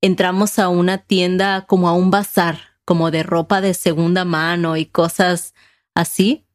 entramos 0.00 0.58
a 0.58 0.68
una 0.68 0.98
tienda 0.98 1.66
como 1.66 1.88
a 1.88 1.92
un 1.92 2.10
bazar, 2.10 2.58
como 2.84 3.10
de 3.10 3.22
ropa 3.22 3.60
de 3.60 3.74
segunda 3.74 4.24
mano 4.24 4.76
y 4.76 4.86
cosas 4.86 5.54
así. 5.94 6.46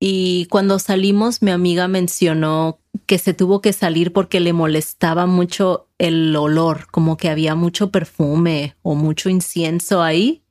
Y 0.00 0.46
cuando 0.46 0.78
salimos, 0.80 1.42
mi 1.42 1.52
amiga 1.52 1.86
mencionó 1.86 2.80
que 3.06 3.18
se 3.18 3.34
tuvo 3.34 3.60
que 3.60 3.72
salir 3.72 4.12
porque 4.12 4.40
le 4.40 4.52
molestaba 4.52 5.26
mucho 5.26 5.88
el 5.98 6.34
olor, 6.34 6.88
como 6.90 7.16
que 7.16 7.30
había 7.30 7.54
mucho 7.54 7.90
perfume 7.90 8.76
o 8.82 8.96
mucho 8.96 9.30
incienso 9.30 10.02
ahí. 10.02 10.41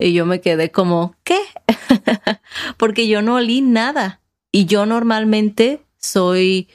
Y 0.00 0.14
yo 0.14 0.24
me 0.24 0.40
quedé 0.40 0.70
como, 0.70 1.14
¿qué? 1.22 1.38
Porque 2.78 3.06
yo 3.06 3.20
no 3.20 3.36
olí 3.36 3.60
nada. 3.60 4.20
Y 4.50 4.64
yo 4.64 4.86
normalmente 4.86 5.82
soy 5.98 6.68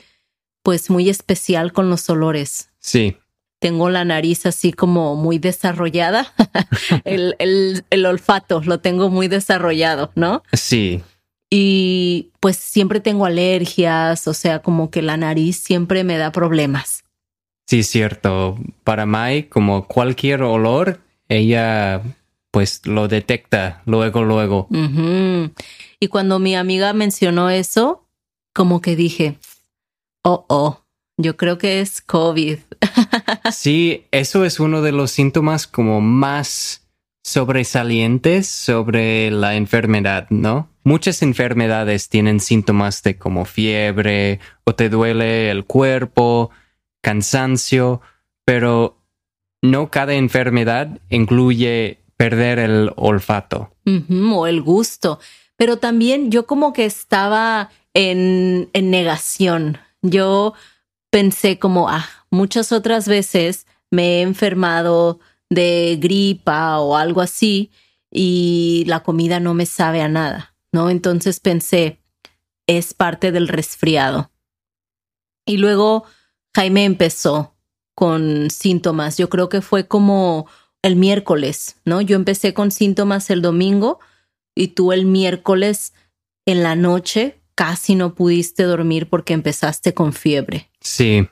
pues 0.62 0.89
muy 0.89 1.10
especial 1.10 1.74
con 1.74 1.89
los 1.89 2.10
olores. 2.10 2.70
Sí. 2.79 3.17
Tengo 3.60 3.89
la 3.89 4.05
nariz 4.05 4.46
así 4.46 4.72
como 4.72 5.15
muy 5.15 5.39
desarrollada. 5.39 6.34
el, 7.03 7.36
el, 7.89 8.05
olfato 8.05 8.62
lo 8.63 8.79
tengo 8.79 9.10
muy 9.10 9.27
desarrollado, 9.27 10.12
¿no? 10.15 10.44
Sí. 10.53 11.01
Y 11.50 12.32
pues 12.39 12.58
siempre 12.58 13.00
tengo 13.00 13.25
alergias, 13.25 14.27
o 14.27 14.34
sea, 14.34 14.60
como 14.60 14.91
que 14.91 15.01
la 15.01 15.17
nariz 15.17 15.58
siempre 15.58 16.03
me 16.03 16.17
da 16.17 16.32
problemas. 16.32 17.03
Sí, 17.65 17.84
cierto. 17.84 18.58
Para 18.84 19.05
Mai, 19.05 19.44
como 19.44 19.88
cualquier 19.88 20.44
olor, 20.44 21.00
ella 21.27 22.01
pues 22.55 22.79
lo 22.85 23.09
detecta 23.09 23.81
luego, 23.85 24.24
luego. 24.24 24.69
Y 26.00 26.07
cuando 26.07 26.39
mi 26.39 26.55
amiga 26.55 26.93
mencionó 26.93 27.50
eso, 27.50 28.07
como 28.53 28.79
que 28.79 28.95
dije, 28.95 29.38
oh, 30.21 30.45
oh, 30.47 30.85
yo 31.17 31.35
creo 31.35 31.57
que 31.57 31.81
es 31.81 32.00
COVID. 32.00 32.59
sí, 33.51 34.05
eso 34.12 34.45
es 34.45 34.62
uno 34.62 34.81
de 34.81 34.93
los 34.93 35.12
síntomas 35.12 35.67
como 35.67 36.00
más 36.00 36.88
sobresalientes 37.25 38.47
sobre 38.47 39.31
la 39.31 39.57
enfermedad, 39.57 40.27
¿no? 40.29 40.69
Muchas 40.85 41.24
enfermedades 41.24 42.07
tienen 42.07 42.39
síntomas 42.39 43.03
de 43.03 43.17
como 43.17 43.43
fiebre 43.43 44.39
o 44.63 44.75
te 44.75 44.88
duele 44.88 45.51
el 45.51 45.65
cuerpo, 45.65 46.51
cansancio, 47.01 48.00
pero 48.45 49.03
no 49.62 49.91
cada 49.91 50.13
enfermedad 50.13 51.01
incluye 51.09 52.04
perder 52.17 52.60
el 52.60 52.91
olfato. 52.95 53.72
o 53.86 54.48
el 54.48 54.62
gusto. 54.62 55.19
Pero 55.57 55.77
también 55.77 56.31
yo 56.31 56.45
como 56.45 56.74
que 56.74 56.86
estaba 56.86 57.69
en, 57.93 58.69
en 58.74 58.89
negación. 58.91 59.77
Yo 60.01 60.53
pensé 61.10 61.60
como, 61.60 61.89
ah, 61.89 62.07
muchas 62.29 62.72
otras 62.72 63.07
veces 63.07 63.65
me 63.91 64.19
he 64.19 64.22
enfermado 64.22 65.19
de 65.50 65.98
gripa 66.01 66.79
o 66.79 66.98
algo 66.98 67.22
así 67.22 67.72
y 68.12 68.84
la 68.88 69.01
comida 69.03 69.39
no 69.39 69.53
me 69.53 69.65
sabe 69.65 70.01
a 70.01 70.07
nada, 70.07 70.55
¿no? 70.72 70.89
Entonces 70.89 71.39
pensé, 71.39 72.01
es 72.67 72.93
parte 72.93 73.31
del 73.31 73.48
resfriado. 73.48 74.31
Y 75.45 75.57
luego 75.57 76.05
Jaime 76.55 76.86
empezó 76.86 77.55
con 77.93 78.50
síntomas. 78.50 79.17
Yo 79.17 79.29
creo 79.29 79.50
que 79.50 79.62
fue 79.62 79.88
como 79.88 80.48
el 80.86 80.96
miércoles, 80.96 81.77
¿no? 81.84 82.00
Yo 82.00 82.15
empecé 82.15 82.54
con 82.54 82.70
síntomas 82.70 83.32
el 83.32 83.42
domingo 83.42 84.00
y 84.54 84.70
tú 84.70 84.92
el 84.92 85.06
miércoles 85.08 85.94
en 86.46 86.62
la 86.62 86.75
noche 86.75 87.39
casi 87.56 87.96
no 87.96 88.13
pudiste 88.13 88.63
dormir 88.63 89.10
porque 89.10 89.34
empezaste 89.34 89.96
con 89.96 90.13
fiebre. 90.13 90.70
Sí, 90.80 91.27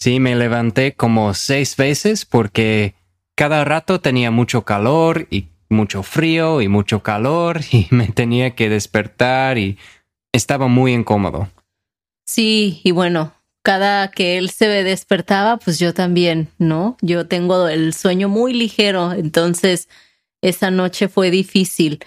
sí, 0.00 0.18
me 0.18 0.34
levanté 0.34 0.94
como 0.94 1.32
seis 1.32 1.76
veces 1.76 2.24
porque 2.24 2.96
cada 3.36 3.64
rato 3.64 4.00
tenía 4.00 4.32
mucho 4.32 4.64
calor 4.64 5.28
y 5.30 5.46
mucho 5.68 6.02
frío 6.02 6.60
y 6.60 6.66
mucho 6.66 7.04
calor 7.04 7.60
y 7.70 7.86
me 7.90 8.08
tenía 8.08 8.56
que 8.56 8.68
despertar 8.68 9.58
y 9.58 9.78
estaba 10.32 10.66
muy 10.66 10.92
incómodo. 10.92 11.48
Sí, 12.26 12.80
y 12.82 12.90
bueno, 12.90 13.32
cada 13.62 14.10
que 14.10 14.38
él 14.38 14.50
se 14.50 14.66
despertaba, 14.66 15.56
pues 15.56 15.78
yo 15.78 15.94
también, 15.94 16.48
¿no? 16.58 16.96
Yo 17.00 17.26
tengo 17.26 17.68
el 17.68 17.94
sueño 17.94 18.28
muy 18.28 18.52
ligero, 18.52 19.12
entonces 19.12 19.88
esa 20.40 20.70
noche 20.70 21.08
fue 21.08 21.30
difícil. 21.30 22.04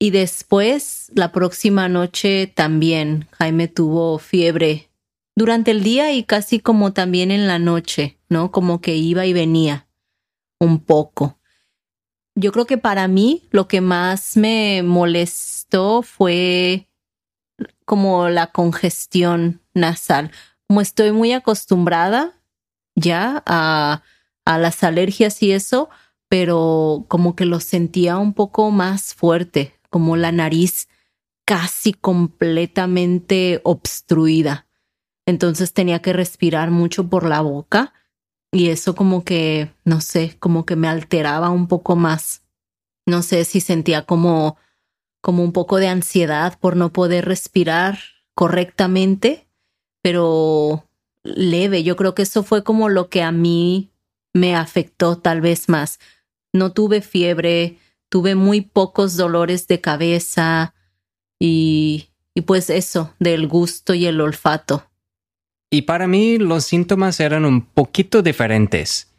Y 0.00 0.10
después, 0.10 1.10
la 1.14 1.32
próxima 1.32 1.88
noche 1.88 2.46
también, 2.46 3.26
Jaime 3.32 3.68
tuvo 3.68 4.18
fiebre 4.18 4.90
durante 5.34 5.70
el 5.70 5.82
día 5.82 6.12
y 6.12 6.24
casi 6.24 6.60
como 6.60 6.92
también 6.92 7.30
en 7.30 7.46
la 7.46 7.58
noche, 7.58 8.18
¿no? 8.28 8.50
Como 8.50 8.80
que 8.80 8.96
iba 8.96 9.24
y 9.26 9.32
venía 9.32 9.86
un 10.58 10.80
poco. 10.80 11.38
Yo 12.34 12.52
creo 12.52 12.66
que 12.66 12.78
para 12.78 13.08
mí 13.08 13.42
lo 13.50 13.66
que 13.66 13.80
más 13.80 14.36
me 14.36 14.82
molestó 14.82 16.02
fue 16.02 16.88
como 17.84 18.28
la 18.28 18.48
congestión 18.52 19.60
nasal. 19.74 20.30
Como 20.68 20.80
estoy 20.80 21.12
muy 21.12 21.32
acostumbrada 21.32 22.40
ya 22.94 23.42
a, 23.46 24.02
a 24.44 24.58
las 24.58 24.84
alergias 24.84 25.42
y 25.42 25.52
eso, 25.52 25.88
pero 26.28 27.06
como 27.08 27.34
que 27.34 27.46
lo 27.46 27.60
sentía 27.60 28.18
un 28.18 28.34
poco 28.34 28.70
más 28.70 29.14
fuerte, 29.14 29.74
como 29.90 30.16
la 30.16 30.32
nariz 30.32 30.88
casi 31.46 31.94
completamente 31.94 33.60
obstruida. 33.64 34.66
Entonces 35.26 35.72
tenía 35.72 36.02
que 36.02 36.12
respirar 36.12 36.70
mucho 36.70 37.08
por 37.08 37.26
la 37.26 37.40
boca 37.40 37.94
y 38.52 38.68
eso 38.68 38.94
como 38.94 39.24
que, 39.24 39.70
no 39.84 40.00
sé, 40.00 40.36
como 40.38 40.64
que 40.64 40.76
me 40.76 40.88
alteraba 40.88 41.50
un 41.50 41.68
poco 41.68 41.96
más. 41.96 42.42
No 43.06 43.22
sé 43.22 43.44
si 43.44 43.60
sentía 43.60 44.04
como, 44.04 44.58
como 45.22 45.42
un 45.42 45.52
poco 45.52 45.78
de 45.78 45.88
ansiedad 45.88 46.58
por 46.58 46.76
no 46.76 46.92
poder 46.92 47.24
respirar 47.24 47.98
correctamente, 48.34 49.47
pero 50.08 50.86
leve. 51.22 51.82
Yo 51.82 51.94
creo 51.94 52.14
que 52.14 52.22
eso 52.22 52.42
fue 52.42 52.64
como 52.64 52.88
lo 52.88 53.10
que 53.10 53.22
a 53.22 53.30
mí 53.30 53.90
me 54.32 54.56
afectó 54.56 55.18
tal 55.18 55.42
vez 55.42 55.68
más. 55.68 55.98
No 56.54 56.72
tuve 56.72 57.02
fiebre, 57.02 57.76
tuve 58.08 58.34
muy 58.34 58.62
pocos 58.62 59.18
dolores 59.18 59.66
de 59.66 59.82
cabeza 59.82 60.72
y, 61.38 62.08
y 62.34 62.40
pues 62.40 62.70
eso, 62.70 63.14
del 63.18 63.48
gusto 63.48 63.92
y 63.92 64.06
el 64.06 64.18
olfato. 64.22 64.88
Y 65.70 65.82
para 65.82 66.06
mí 66.06 66.38
los 66.38 66.64
síntomas 66.64 67.20
eran 67.20 67.44
un 67.44 67.66
poquito 67.66 68.22
diferentes. 68.22 69.12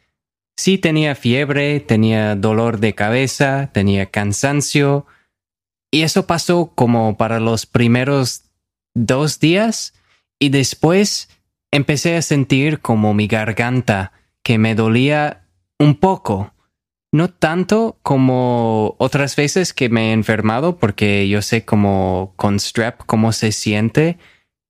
Sí 0.56 0.76
tenía 0.76 1.14
fiebre, 1.14 1.78
tenía 1.78 2.34
dolor 2.34 2.80
de 2.80 2.96
cabeza, 2.96 3.70
tenía 3.72 4.06
cansancio. 4.06 5.06
Y 5.92 6.02
eso 6.02 6.26
pasó 6.26 6.72
como 6.74 7.16
para 7.16 7.38
los 7.38 7.66
primeros 7.66 8.42
dos 8.92 9.38
días. 9.38 9.94
Y 10.40 10.48
después 10.48 11.28
empecé 11.70 12.16
a 12.16 12.22
sentir 12.22 12.80
como 12.80 13.14
mi 13.14 13.26
garganta, 13.26 14.12
que 14.42 14.58
me 14.58 14.74
dolía 14.74 15.46
un 15.78 15.94
poco. 15.94 16.54
No 17.12 17.28
tanto 17.28 17.98
como 18.02 18.94
otras 18.98 19.36
veces 19.36 19.74
que 19.74 19.88
me 19.88 20.10
he 20.10 20.12
enfermado, 20.12 20.78
porque 20.78 21.28
yo 21.28 21.42
sé 21.42 21.64
como 21.64 22.32
con 22.36 22.58
strep 22.58 23.00
cómo 23.06 23.32
se 23.32 23.52
siente 23.52 24.18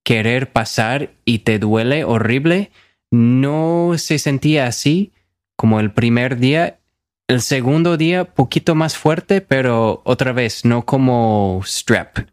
querer 0.03 0.51
pasar 0.51 1.13
y 1.23 1.39
te 1.39 1.59
duele 1.59 2.03
horrible. 2.03 2.71
No 3.11 3.93
se 3.97 4.19
sentía 4.19 4.67
así 4.67 5.13
como 5.55 5.79
el 5.79 5.93
primer 5.93 6.37
día. 6.37 6.79
El 7.27 7.41
segundo 7.41 7.95
día, 7.95 8.25
poquito 8.25 8.75
más 8.75 8.97
fuerte, 8.97 9.39
pero 9.39 10.01
otra 10.03 10.33
vez, 10.33 10.65
no 10.65 10.85
como 10.85 11.61
strep. 11.63 12.27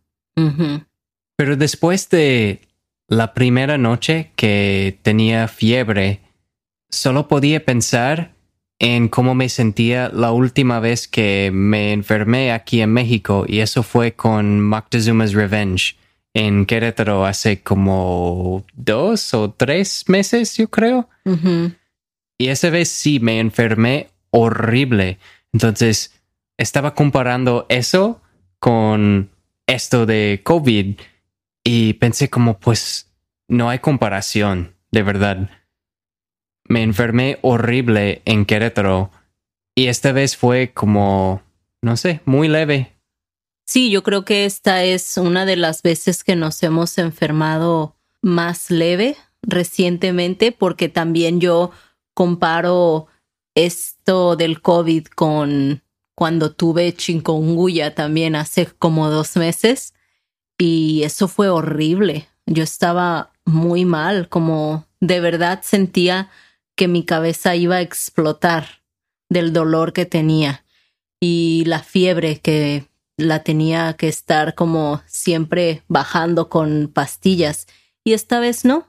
Pero 1.37 1.57
después 1.57 2.09
de 2.09 2.68
la 3.09 3.35
primera 3.35 3.79
noche 3.79 4.31
que 4.37 4.99
tenía 5.03 5.49
fiebre, 5.49 6.21
solo 6.91 7.27
podía 7.27 7.65
pensar 7.65 8.35
en 8.79 9.09
cómo 9.09 9.35
me 9.35 9.49
sentía 9.49 10.09
la 10.11 10.31
última 10.31 10.79
vez 10.79 11.09
que 11.09 11.51
me 11.53 11.93
enfermé 11.93 12.53
aquí 12.53 12.81
en 12.81 12.93
México 12.93 13.45
y 13.49 13.59
eso 13.61 13.83
fue 13.83 14.13
con 14.13 14.61
Moctezuma's 14.61 15.33
Revenge 15.33 15.97
en 16.35 16.67
Querétaro 16.67 17.25
hace 17.25 17.63
como 17.63 18.65
dos 18.75 19.35
o 19.35 19.51
tres 19.51 20.05
meses, 20.07 20.57
yo 20.57 20.69
creo. 20.69 21.09
Y 22.39 22.49
esa 22.49 22.71
vez 22.71 22.91
sí 22.91 23.19
me 23.19 23.41
enfermé 23.41 24.09
horrible. 24.31 25.19
Entonces 25.53 26.15
estaba 26.57 26.95
comparando 26.95 27.67
eso 27.69 28.21
con 28.61 29.31
esto 29.67 30.07
de 30.07 30.41
COVID 30.45 30.97
y 31.71 31.93
pensé 31.93 32.31
como 32.31 32.59
pues 32.59 33.11
no 33.47 33.69
hay 33.69 33.81
comparación, 33.81 34.75
de 34.91 35.03
verdad 35.03 35.51
me 36.65 36.83
enfermé 36.83 37.39
horrible 37.43 38.23
en 38.25 38.47
Querétaro 38.47 39.11
y 39.75 39.89
esta 39.89 40.13
vez 40.13 40.37
fue 40.37 40.73
como, 40.73 41.43
no 41.83 41.97
sé, 41.97 42.21
muy 42.25 42.49
leve. 42.49 42.95
Sí, 43.67 43.91
yo 43.91 44.03
creo 44.03 44.25
que 44.25 44.45
esta 44.45 44.83
es 44.83 45.19
una 45.19 45.45
de 45.45 45.57
las 45.57 45.83
veces 45.83 46.25
que 46.25 46.37
nos 46.37 46.63
hemos 46.63 46.97
enfermado 46.99 47.97
más 48.23 48.71
leve 48.71 49.17
recientemente 49.43 50.53
porque 50.53 50.89
también 50.89 51.39
yo 51.39 51.71
comparo 52.15 53.09
esto 53.55 54.37
del 54.37 54.63
COVID 54.63 55.07
con 55.07 55.83
cuando 56.15 56.53
tuve 56.53 56.95
chikungunya 56.95 57.95
también 57.95 58.37
hace 58.37 58.67
como 58.67 59.11
dos 59.11 59.37
meses 59.37 59.95
y 60.59 61.03
eso 61.05 61.29
fue 61.29 61.49
horrible. 61.49 62.29
Yo 62.47 62.65
estaba 62.65 63.33
muy 63.45 63.85
mal, 63.85 64.29
como 64.29 64.87
de 65.01 65.21
verdad 65.21 65.61
sentía 65.63 66.31
que 66.77 66.89
mi 66.89 67.05
cabeza 67.05 67.57
iba 67.57 67.77
a 67.77 67.81
explotar 67.81 68.83
del 69.29 69.53
dolor 69.53 69.93
que 69.93 70.07
tenía 70.07 70.65
y 71.21 71.65
la 71.67 71.81
fiebre 71.83 72.41
que 72.41 72.87
la 73.17 73.43
tenía 73.43 73.95
que 73.95 74.09
estar 74.09 74.55
como 74.55 75.03
siempre 75.07 75.83
bajando 75.89 76.49
con 76.49 76.89
pastillas 76.93 77.67
y 78.05 78.13
esta 78.13 78.41
vez 78.41 78.65
no. 78.65 78.87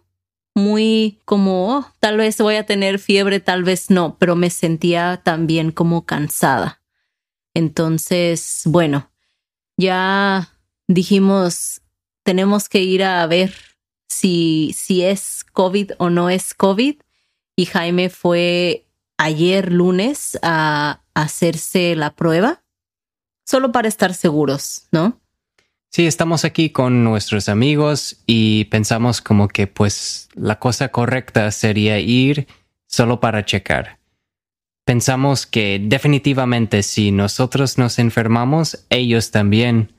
Muy 0.56 1.20
como, 1.26 1.78
oh, 1.78 1.86
tal 2.00 2.18
vez 2.18 2.38
voy 2.40 2.56
a 2.56 2.66
tener 2.66 3.00
fiebre, 3.00 3.40
tal 3.40 3.64
vez 3.64 3.90
no, 3.90 4.18
pero 4.18 4.36
me 4.36 4.50
sentía 4.50 5.22
también 5.24 5.72
como 5.72 6.06
cansada. 6.06 6.82
Entonces, 7.54 8.64
bueno, 8.66 9.12
ya 9.78 10.50
dijimos, 10.90 11.82
tenemos 12.24 12.68
que 12.68 12.82
ir 12.82 13.04
a 13.04 13.26
ver 13.28 13.54
si, 14.10 14.76
si 14.76 15.04
es 15.04 15.46
COVID 15.54 15.92
o 16.00 16.10
no 16.10 16.30
es 16.30 16.54
COVID 16.54 16.96
y 17.56 17.66
Jaime 17.66 18.10
fue 18.10 18.88
ayer 19.18 19.72
lunes 19.72 20.38
a 20.42 21.02
hacerse 21.14 21.96
la 21.96 22.16
prueba, 22.16 22.64
solo 23.46 23.72
para 23.72 23.88
estar 23.88 24.14
seguros, 24.14 24.88
¿no? 24.92 25.20
Sí, 25.92 26.06
estamos 26.06 26.46
aquí 26.46 26.70
con 26.70 27.04
nuestros 27.04 27.50
amigos 27.50 28.22
y 28.26 28.66
pensamos 28.66 29.22
como 29.22 29.48
que 29.48 29.68
pues 29.68 30.30
la 30.34 30.60
cosa 30.60 30.90
correcta 30.90 31.52
sería 31.52 32.00
ir 32.00 32.48
solo 32.88 33.20
para 33.20 33.46
checar. 33.46 34.00
Pensamos 34.86 35.46
que 35.46 35.80
definitivamente 35.84 36.82
si 36.82 37.12
nosotros 37.12 37.78
nos 37.78 38.00
enfermamos, 38.00 38.86
ellos 38.90 39.32
también. 39.32 39.99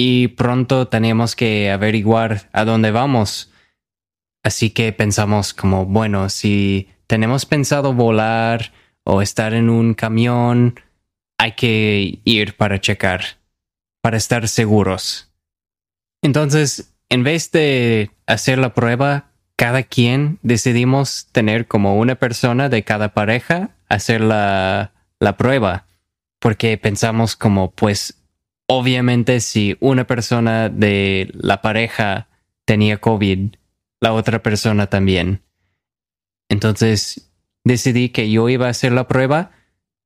Y 0.00 0.28
pronto 0.28 0.86
tenemos 0.86 1.34
que 1.34 1.72
averiguar 1.72 2.48
a 2.52 2.64
dónde 2.64 2.92
vamos 2.92 3.50
Así 4.48 4.70
que 4.70 4.92
pensamos 4.92 5.52
como, 5.52 5.84
bueno, 5.84 6.28
si 6.28 6.88
tenemos 7.06 7.44
pensado 7.44 7.92
volar 7.92 8.72
o 9.04 9.22
estar 9.22 9.52
en 9.52 9.68
un 9.68 9.94
camión, 9.94 10.80
hay 11.38 11.52
que 11.52 12.20
ir 12.24 12.56
para 12.56 12.80
checar, 12.80 13.22
para 14.00 14.16
estar 14.16 14.48
seguros. 14.48 15.30
Entonces, 16.22 16.94
en 17.08 17.24
vez 17.24 17.50
de 17.50 18.10
hacer 18.26 18.58
la 18.58 18.74
prueba, 18.74 19.32
cada 19.56 19.82
quien 19.82 20.38
decidimos 20.42 21.28
tener 21.32 21.66
como 21.66 21.98
una 21.98 22.14
persona 22.14 22.68
de 22.68 22.84
cada 22.84 23.14
pareja 23.14 23.76
hacer 23.88 24.20
la, 24.20 24.92
la 25.20 25.36
prueba, 25.36 25.86
porque 26.38 26.78
pensamos 26.78 27.36
como, 27.36 27.70
pues, 27.72 28.17
obviamente 28.68 29.40
si 29.40 29.76
una 29.80 30.06
persona 30.06 30.68
de 30.68 31.30
la 31.34 31.60
pareja 31.62 32.28
tenía 32.64 32.98
COVID, 32.98 33.54
la 34.00 34.12
otra 34.12 34.42
persona 34.42 34.86
también. 34.86 35.42
Entonces 36.48 37.32
decidí 37.64 38.10
que 38.10 38.30
yo 38.30 38.48
iba 38.48 38.66
a 38.66 38.70
hacer 38.70 38.92
la 38.92 39.08
prueba. 39.08 39.50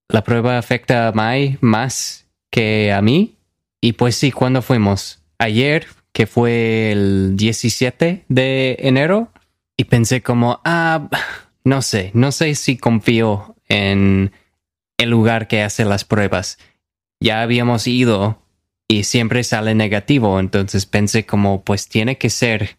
La 0.09 0.25
prueba 0.25 0.59
afecta 0.59 1.09
a 1.09 1.12
Mai 1.12 1.59
más 1.61 2.27
que 2.51 2.92
a 2.92 3.03
mí. 3.03 3.37
Y 3.81 3.94
pues 3.94 4.16
sí, 4.16 4.31
cuando 4.31 4.62
fuimos? 4.62 5.22
Ayer, 5.38 5.87
que 6.12 6.27
fue 6.27 6.92
el 6.92 7.37
17 7.37 8.25
de 8.29 8.77
enero. 8.81 9.33
Y 9.77 9.85
pensé 9.85 10.22
como, 10.22 10.61
ah, 10.64 11.09
no 11.64 11.83
sé, 11.83 12.11
no 12.14 12.31
sé 12.31 12.55
si 12.55 12.77
confío 12.77 13.57
en 13.68 14.33
el 14.98 15.11
lugar 15.11 15.48
que 15.48 15.62
hace 15.62 15.85
las 15.85 16.05
pruebas. 16.05 16.59
Ya 17.20 17.42
habíamos 17.42 17.87
ido 17.87 18.41
y 18.92 19.05
siempre 19.05 19.44
sale 19.44 19.74
negativo, 19.74 20.38
entonces 20.38 20.87
pensé 20.87 21.24
como, 21.26 21.62
pues 21.62 21.88
tiene 21.88 22.18
que 22.18 22.31
ser 22.31 22.76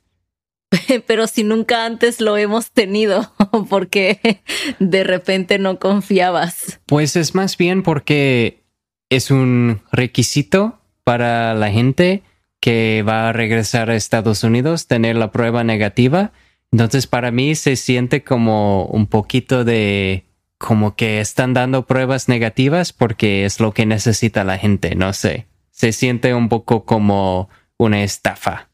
pero 1.07 1.27
si 1.27 1.43
nunca 1.43 1.85
antes 1.85 2.21
lo 2.21 2.37
hemos 2.37 2.71
tenido, 2.71 3.31
porque 3.69 4.41
de 4.79 5.03
repente 5.03 5.59
no 5.59 5.79
confiabas. 5.79 6.81
Pues 6.85 7.15
es 7.15 7.35
más 7.35 7.57
bien 7.57 7.83
porque 7.83 8.63
es 9.09 9.31
un 9.31 9.81
requisito 9.91 10.79
para 11.03 11.53
la 11.53 11.71
gente 11.71 12.23
que 12.59 13.03
va 13.07 13.29
a 13.29 13.33
regresar 13.33 13.89
a 13.89 13.95
Estados 13.95 14.43
Unidos 14.43 14.87
tener 14.87 15.15
la 15.15 15.31
prueba 15.31 15.63
negativa. 15.63 16.31
Entonces 16.71 17.07
para 17.07 17.29
mí 17.29 17.55
se 17.55 17.75
siente 17.75 18.23
como 18.23 18.85
un 18.85 19.07
poquito 19.07 19.63
de 19.63 20.25
como 20.57 20.95
que 20.95 21.19
están 21.19 21.53
dando 21.53 21.85
pruebas 21.85 22.29
negativas 22.29 22.93
porque 22.93 23.43
es 23.43 23.59
lo 23.59 23.73
que 23.73 23.85
necesita 23.85 24.45
la 24.45 24.57
gente, 24.57 24.95
no 24.95 25.11
sé. 25.11 25.45
Se 25.73 25.91
siente 25.91 26.33
un 26.33 26.47
poco 26.47 26.85
como 26.85 27.49
una 27.77 28.03
estafa. 28.03 28.69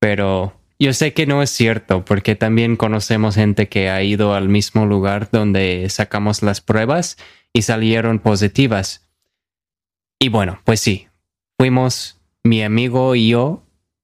Pero 0.00 0.60
yo 0.80 0.92
sé 0.92 1.14
que 1.14 1.26
no 1.26 1.42
es 1.42 1.50
cierto 1.50 2.04
porque 2.04 2.34
también 2.34 2.74
conocemos 2.74 3.36
gente 3.36 3.68
que 3.68 3.88
ha 3.88 4.02
ido 4.02 4.34
al 4.34 4.48
mismo 4.48 4.84
lugar 4.84 5.28
donde 5.30 5.88
sacamos 5.90 6.42
las 6.42 6.60
pruebas 6.60 7.18
y 7.52 7.62
salieron 7.62 8.18
positivas. 8.18 9.08
Y 10.18 10.28
bueno, 10.28 10.60
pues 10.64 10.80
sí, 10.80 11.06
fuimos, 11.56 12.20
mi 12.42 12.64
amigo 12.64 13.14
y 13.14 13.28
yo 13.28 13.62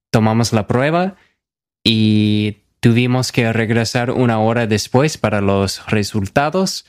tomamos 0.09 0.53
la 0.53 0.67
prueba 0.67 1.17
y 1.83 2.59
tuvimos 2.79 3.31
que 3.31 3.51
regresar 3.51 4.11
una 4.11 4.39
hora 4.39 4.67
después 4.67 5.17
para 5.17 5.41
los 5.41 5.85
resultados 5.87 6.85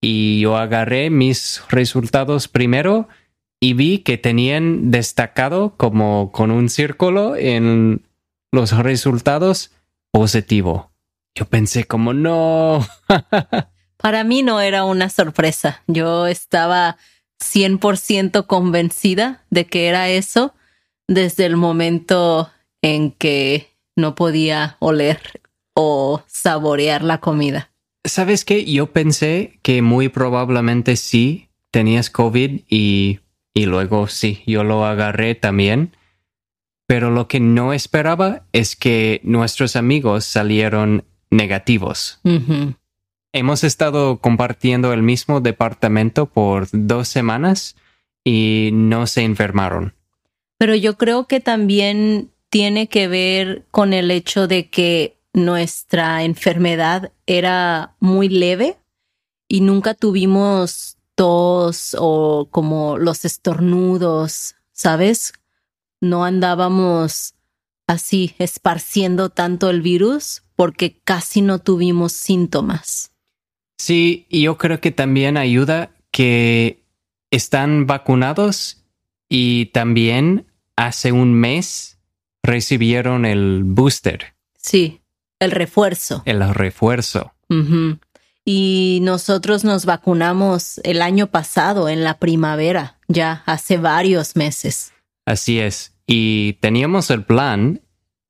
y 0.00 0.40
yo 0.40 0.58
agarré 0.58 1.08
mis 1.08 1.62
resultados 1.70 2.48
primero 2.48 3.08
y 3.64 3.72
vi 3.72 4.00
que 4.00 4.18
tenían 4.18 4.90
destacado 4.90 5.74
como 5.78 6.32
con 6.32 6.50
un 6.50 6.68
círculo 6.68 7.34
en 7.34 8.02
los 8.52 8.76
resultados 8.76 9.70
positivo. 10.12 10.92
Yo 11.34 11.46
pensé 11.46 11.84
como 11.84 12.12
no. 12.12 12.86
Para 13.96 14.22
mí 14.22 14.42
no 14.42 14.60
era 14.60 14.84
una 14.84 15.08
sorpresa. 15.08 15.82
Yo 15.86 16.26
estaba 16.26 16.98
100% 17.42 18.46
convencida 18.46 19.46
de 19.48 19.64
que 19.64 19.88
era 19.88 20.10
eso 20.10 20.52
desde 21.08 21.46
el 21.46 21.56
momento 21.56 22.50
en 22.82 23.12
que 23.12 23.70
no 23.96 24.14
podía 24.14 24.76
oler 24.78 25.40
o 25.74 26.22
saborear 26.26 27.02
la 27.02 27.18
comida. 27.18 27.72
¿Sabes 28.04 28.44
qué? 28.44 28.62
Yo 28.66 28.92
pensé 28.92 29.58
que 29.62 29.80
muy 29.80 30.10
probablemente 30.10 30.96
sí 30.96 31.48
tenías 31.70 32.10
COVID 32.10 32.60
y, 32.68 33.20
y 33.54 33.66
luego 33.66 34.08
sí, 34.08 34.42
yo 34.46 34.64
lo 34.64 34.84
agarré 34.84 35.36
también. 35.36 35.96
Pero 36.86 37.10
lo 37.10 37.28
que 37.28 37.40
no 37.40 37.72
esperaba 37.72 38.44
es 38.52 38.76
que 38.76 39.20
nuestros 39.22 39.76
amigos 39.76 40.24
salieron 40.24 41.04
negativos. 41.30 42.20
Hemos 43.32 43.64
estado 43.64 44.18
compartiendo 44.18 44.92
el 44.92 45.02
mismo 45.02 45.40
departamento 45.40 46.26
por 46.26 46.68
dos 46.72 47.08
semanas 47.08 47.76
y 48.22 48.70
no 48.72 49.06
se 49.06 49.22
enfermaron. 49.22 49.94
Pero 50.58 50.74
yo 50.74 50.98
creo 50.98 51.26
que 51.26 51.40
también 51.40 52.30
tiene 52.50 52.88
que 52.88 53.08
ver 53.08 53.64
con 53.70 53.92
el 53.92 54.10
hecho 54.10 54.46
de 54.46 54.68
que 54.68 55.16
nuestra 55.32 56.22
enfermedad 56.22 57.12
era 57.26 57.96
muy 57.98 58.28
leve 58.28 58.76
y 59.48 59.60
nunca 59.60 59.94
tuvimos 59.94 60.93
tos 61.14 61.96
o 61.98 62.48
como 62.50 62.98
los 62.98 63.24
estornudos, 63.24 64.56
¿sabes? 64.72 65.32
No 66.00 66.24
andábamos 66.24 67.34
así 67.86 68.34
esparciendo 68.38 69.30
tanto 69.30 69.70
el 69.70 69.82
virus 69.82 70.42
porque 70.56 71.00
casi 71.04 71.42
no 71.42 71.58
tuvimos 71.58 72.12
síntomas. 72.12 73.12
Sí, 73.78 74.26
y 74.28 74.42
yo 74.42 74.56
creo 74.56 74.80
que 74.80 74.92
también 74.92 75.36
ayuda 75.36 75.90
que 76.10 76.84
están 77.30 77.86
vacunados 77.86 78.84
y 79.28 79.66
también 79.66 80.46
hace 80.76 81.12
un 81.12 81.34
mes 81.34 81.98
recibieron 82.42 83.24
el 83.24 83.62
booster. 83.64 84.34
Sí, 84.56 85.00
el 85.40 85.50
refuerzo. 85.50 86.22
El 86.24 86.54
refuerzo. 86.54 87.32
Y 88.44 88.98
nosotros 89.02 89.64
nos 89.64 89.86
vacunamos 89.86 90.78
el 90.84 91.00
año 91.00 91.28
pasado, 91.28 91.88
en 91.88 92.04
la 92.04 92.18
primavera, 92.18 92.98
ya 93.08 93.42
hace 93.46 93.78
varios 93.78 94.36
meses. 94.36 94.92
Así 95.24 95.58
es. 95.58 95.94
Y 96.06 96.54
teníamos 96.54 97.10
el 97.10 97.24
plan. 97.24 97.80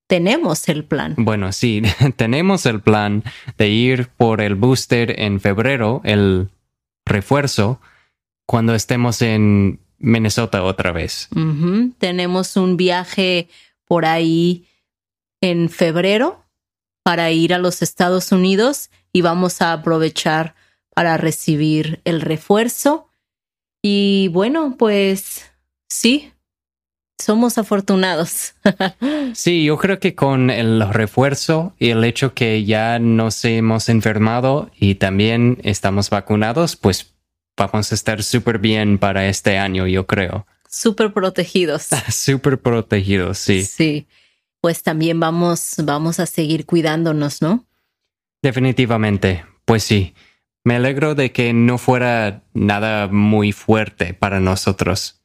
Tenemos 0.07 0.69
el 0.69 0.85
plan. 0.85 1.15
Bueno, 1.17 1.51
sí, 1.53 1.83
tenemos 2.17 2.67
el 2.67 2.81
plan 2.81 3.25
de 3.59 3.69
ir 3.71 4.09
por 4.17 4.41
el 4.41 4.55
booster 4.55 5.21
en 5.21 5.41
febrero, 5.41 6.01
el 6.05 6.51
refuerzo, 7.05 7.81
cuando 8.47 8.75
estemos 8.75 9.21
en 9.23 9.81
Minnesota 9.99 10.63
otra 10.63 10.93
vez. 10.93 11.29
Tenemos 11.99 12.57
un 12.57 12.77
viaje 12.77 13.49
por 13.87 14.05
ahí 14.05 14.67
en 15.41 15.69
febrero 15.69 16.45
para 17.03 17.31
ir 17.31 17.53
a 17.55 17.59
los 17.59 17.83
Estados 17.83 18.33
Unidos 18.33 18.91
y 19.15 19.23
vamos 19.23 19.63
a 19.63 19.73
aprovechar 19.73 20.55
para 20.95 21.17
recibir 21.17 22.03
el 22.05 22.21
refuerzo. 22.21 23.09
Y 23.81 24.29
bueno, 24.29 24.75
pues 24.79 25.51
sí, 25.89 26.33
somos 27.19 27.57
afortunados. 27.57 28.55
sí, 29.35 29.65
yo 29.65 29.79
creo 29.79 29.99
que 30.01 30.15
con 30.15 30.51
el 30.51 30.87
refuerzo 30.93 31.75
y 31.79 31.89
el 31.91 32.05
hecho 32.05 32.35
que 32.35 32.67
ya 32.67 32.99
nos 32.99 33.43
hemos 33.47 33.89
enfermado 33.89 34.71
y 34.79 34.97
también 34.97 35.59
estamos 35.63 36.11
vacunados, 36.11 36.77
pues 36.77 37.15
vamos 37.57 37.93
a 37.93 37.95
estar 37.95 38.23
súper 38.23 38.59
bien 38.59 38.99
para 38.99 39.29
este 39.29 39.57
año, 39.57 39.87
yo 39.87 40.07
creo. 40.07 40.47
Súper 40.69 41.15
protegidos. 41.15 41.89
súper 42.11 42.59
protegidos, 42.59 43.39
sí. 43.39 43.65
Sí 43.65 44.07
pues 44.65 44.83
también 44.83 45.21
vamos, 45.21 45.75
vamos 45.85 46.19
a 46.21 46.25
seguir 46.25 46.65
cuidándonos, 46.65 47.43
¿no? 47.43 47.67
Definitivamente, 48.45 49.45
pues 49.65 49.83
sí. 49.85 50.15
Me 50.65 50.77
alegro 50.77 51.15
de 51.15 51.33
que 51.33 51.55
no 51.55 51.79
fuera 51.79 52.43
nada 52.53 53.09
muy 53.09 53.53
fuerte 53.53 54.13
para 54.13 54.39
nosotros. 54.39 55.23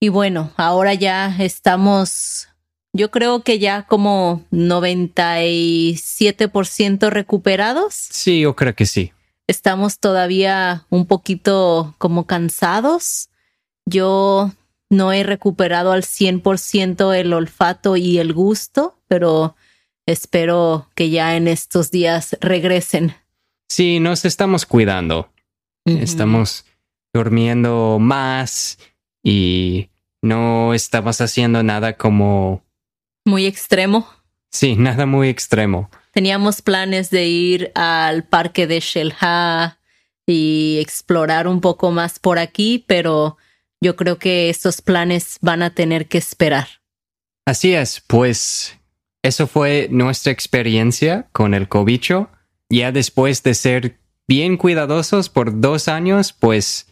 Y 0.00 0.08
bueno, 0.08 0.52
ahora 0.56 0.94
ya 0.94 1.36
estamos, 1.38 2.48
yo 2.92 3.12
creo 3.12 3.44
que 3.44 3.60
ya 3.60 3.86
como 3.86 4.44
97% 4.50 7.08
recuperados. 7.08 7.94
Sí, 7.94 8.40
yo 8.40 8.56
creo 8.56 8.74
que 8.74 8.86
sí. 8.86 9.12
Estamos 9.46 10.00
todavía 10.00 10.86
un 10.90 11.06
poquito 11.06 11.94
como 11.98 12.26
cansados. 12.26 13.30
Yo 13.86 14.50
no 14.88 15.12
he 15.12 15.22
recuperado 15.22 15.92
al 15.92 16.02
100% 16.02 17.14
el 17.14 17.32
olfato 17.32 17.96
y 17.96 18.18
el 18.18 18.32
gusto, 18.32 18.98
pero 19.06 19.54
espero 20.10 20.88
que 20.94 21.10
ya 21.10 21.36
en 21.36 21.48
estos 21.48 21.90
días 21.90 22.36
regresen. 22.40 23.14
Sí, 23.68 24.00
nos 24.00 24.24
estamos 24.24 24.66
cuidando. 24.66 25.32
Estamos 25.84 26.66
durmiendo 27.12 27.98
más 27.98 28.78
y 29.24 29.88
no 30.22 30.74
estamos 30.74 31.20
haciendo 31.20 31.62
nada 31.62 31.96
como... 31.96 32.62
Muy 33.24 33.46
extremo. 33.46 34.08
Sí, 34.50 34.76
nada 34.76 35.06
muy 35.06 35.28
extremo. 35.28 35.90
Teníamos 36.12 36.62
planes 36.62 37.10
de 37.10 37.26
ir 37.26 37.72
al 37.74 38.24
parque 38.24 38.66
de 38.66 38.80
Shelha 38.80 39.78
y 40.26 40.78
explorar 40.80 41.46
un 41.46 41.60
poco 41.60 41.90
más 41.92 42.18
por 42.18 42.38
aquí, 42.38 42.84
pero 42.86 43.36
yo 43.80 43.96
creo 43.96 44.18
que 44.18 44.50
estos 44.50 44.82
planes 44.82 45.38
van 45.40 45.62
a 45.62 45.74
tener 45.74 46.08
que 46.08 46.18
esperar. 46.18 46.68
Así 47.46 47.74
es, 47.74 48.02
pues 48.06 48.79
eso 49.22 49.46
fue 49.46 49.88
nuestra 49.90 50.32
experiencia 50.32 51.28
con 51.32 51.54
el 51.54 51.68
cobicho. 51.68 52.30
Ya 52.68 52.92
después 52.92 53.42
de 53.42 53.54
ser 53.54 53.98
bien 54.28 54.56
cuidadosos 54.56 55.28
por 55.28 55.60
dos 55.60 55.88
años, 55.88 56.32
pues 56.32 56.86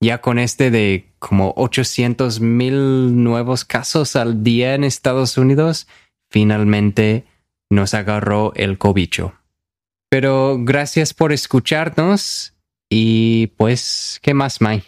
ya 0.00 0.20
con 0.20 0.38
este 0.38 0.70
de 0.70 1.12
como 1.18 1.52
800 1.56 2.40
mil 2.40 3.22
nuevos 3.22 3.64
casos 3.64 4.16
al 4.16 4.42
día 4.42 4.74
en 4.74 4.84
Estados 4.84 5.38
Unidos, 5.38 5.86
finalmente 6.30 7.24
nos 7.70 7.94
agarró 7.94 8.52
el 8.54 8.78
cobicho. 8.78 9.34
Pero 10.08 10.58
gracias 10.60 11.14
por 11.14 11.32
escucharnos 11.32 12.54
y 12.90 13.48
pues, 13.56 14.18
¿qué 14.22 14.34
más, 14.34 14.60
Mai? 14.60 14.82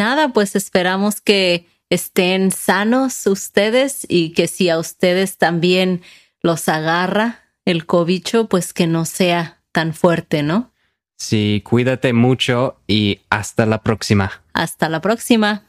nada, 0.00 0.32
pues 0.32 0.56
esperamos 0.56 1.20
que 1.20 1.66
estén 1.90 2.52
sanos 2.52 3.26
ustedes 3.26 4.06
y 4.08 4.32
que 4.32 4.48
si 4.48 4.70
a 4.70 4.78
ustedes 4.78 5.36
también 5.36 6.00
los 6.40 6.68
agarra 6.68 7.40
el 7.64 7.86
cobicho, 7.86 8.48
pues 8.48 8.72
que 8.72 8.86
no 8.86 9.04
sea 9.04 9.60
tan 9.72 9.92
fuerte, 9.92 10.42
¿no? 10.42 10.72
Sí, 11.18 11.62
cuídate 11.64 12.14
mucho 12.14 12.78
y 12.86 13.20
hasta 13.28 13.66
la 13.66 13.82
próxima. 13.82 14.42
Hasta 14.54 14.88
la 14.88 15.02
próxima. 15.02 15.64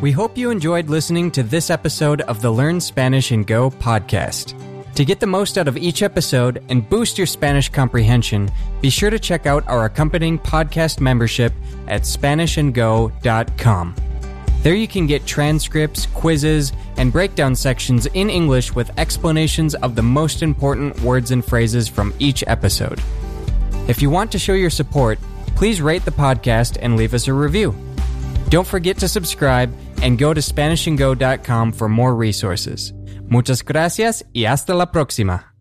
We 0.00 0.10
hope 0.10 0.36
you 0.36 0.50
enjoyed 0.50 0.90
listening 0.90 1.30
to 1.32 1.44
this 1.44 1.70
episode 1.70 2.22
of 2.22 2.40
the 2.40 2.50
Learn 2.50 2.80
Spanish 2.80 3.30
and 3.30 3.46
Go 3.46 3.70
podcast. 3.70 4.54
To 4.96 5.04
get 5.04 5.20
the 5.20 5.26
most 5.26 5.56
out 5.56 5.68
of 5.68 5.76
each 5.76 6.02
episode 6.02 6.60
and 6.68 6.88
boost 6.90 7.16
your 7.16 7.26
Spanish 7.26 7.68
comprehension, 7.68 8.50
be 8.80 8.90
sure 8.90 9.10
to 9.10 9.18
check 9.18 9.46
out 9.46 9.66
our 9.68 9.84
accompanying 9.84 10.40
podcast 10.40 11.00
membership 11.00 11.52
at 11.86 12.02
SpanishAndGo.com. 12.02 14.11
There 14.62 14.74
you 14.74 14.86
can 14.86 15.06
get 15.06 15.26
transcripts, 15.26 16.06
quizzes, 16.06 16.72
and 16.96 17.12
breakdown 17.12 17.56
sections 17.56 18.06
in 18.06 18.30
English 18.30 18.74
with 18.74 18.96
explanations 18.96 19.74
of 19.74 19.96
the 19.96 20.02
most 20.02 20.42
important 20.42 21.00
words 21.00 21.32
and 21.32 21.44
phrases 21.44 21.88
from 21.88 22.14
each 22.18 22.44
episode. 22.46 23.00
If 23.88 24.00
you 24.00 24.10
want 24.10 24.30
to 24.32 24.38
show 24.38 24.52
your 24.52 24.70
support, 24.70 25.18
please 25.56 25.82
rate 25.82 26.04
the 26.04 26.12
podcast 26.12 26.78
and 26.80 26.96
leave 26.96 27.14
us 27.14 27.26
a 27.26 27.32
review. 27.32 27.74
Don't 28.50 28.66
forget 28.66 28.98
to 28.98 29.08
subscribe 29.08 29.74
and 30.02 30.18
go 30.18 30.32
to 30.32 30.40
SpanishAndGo.com 30.40 31.72
for 31.72 31.88
more 31.88 32.14
resources. 32.14 32.92
Muchas 33.28 33.62
gracias 33.62 34.22
y 34.34 34.44
hasta 34.44 34.74
la 34.74 34.92
próxima. 34.92 35.51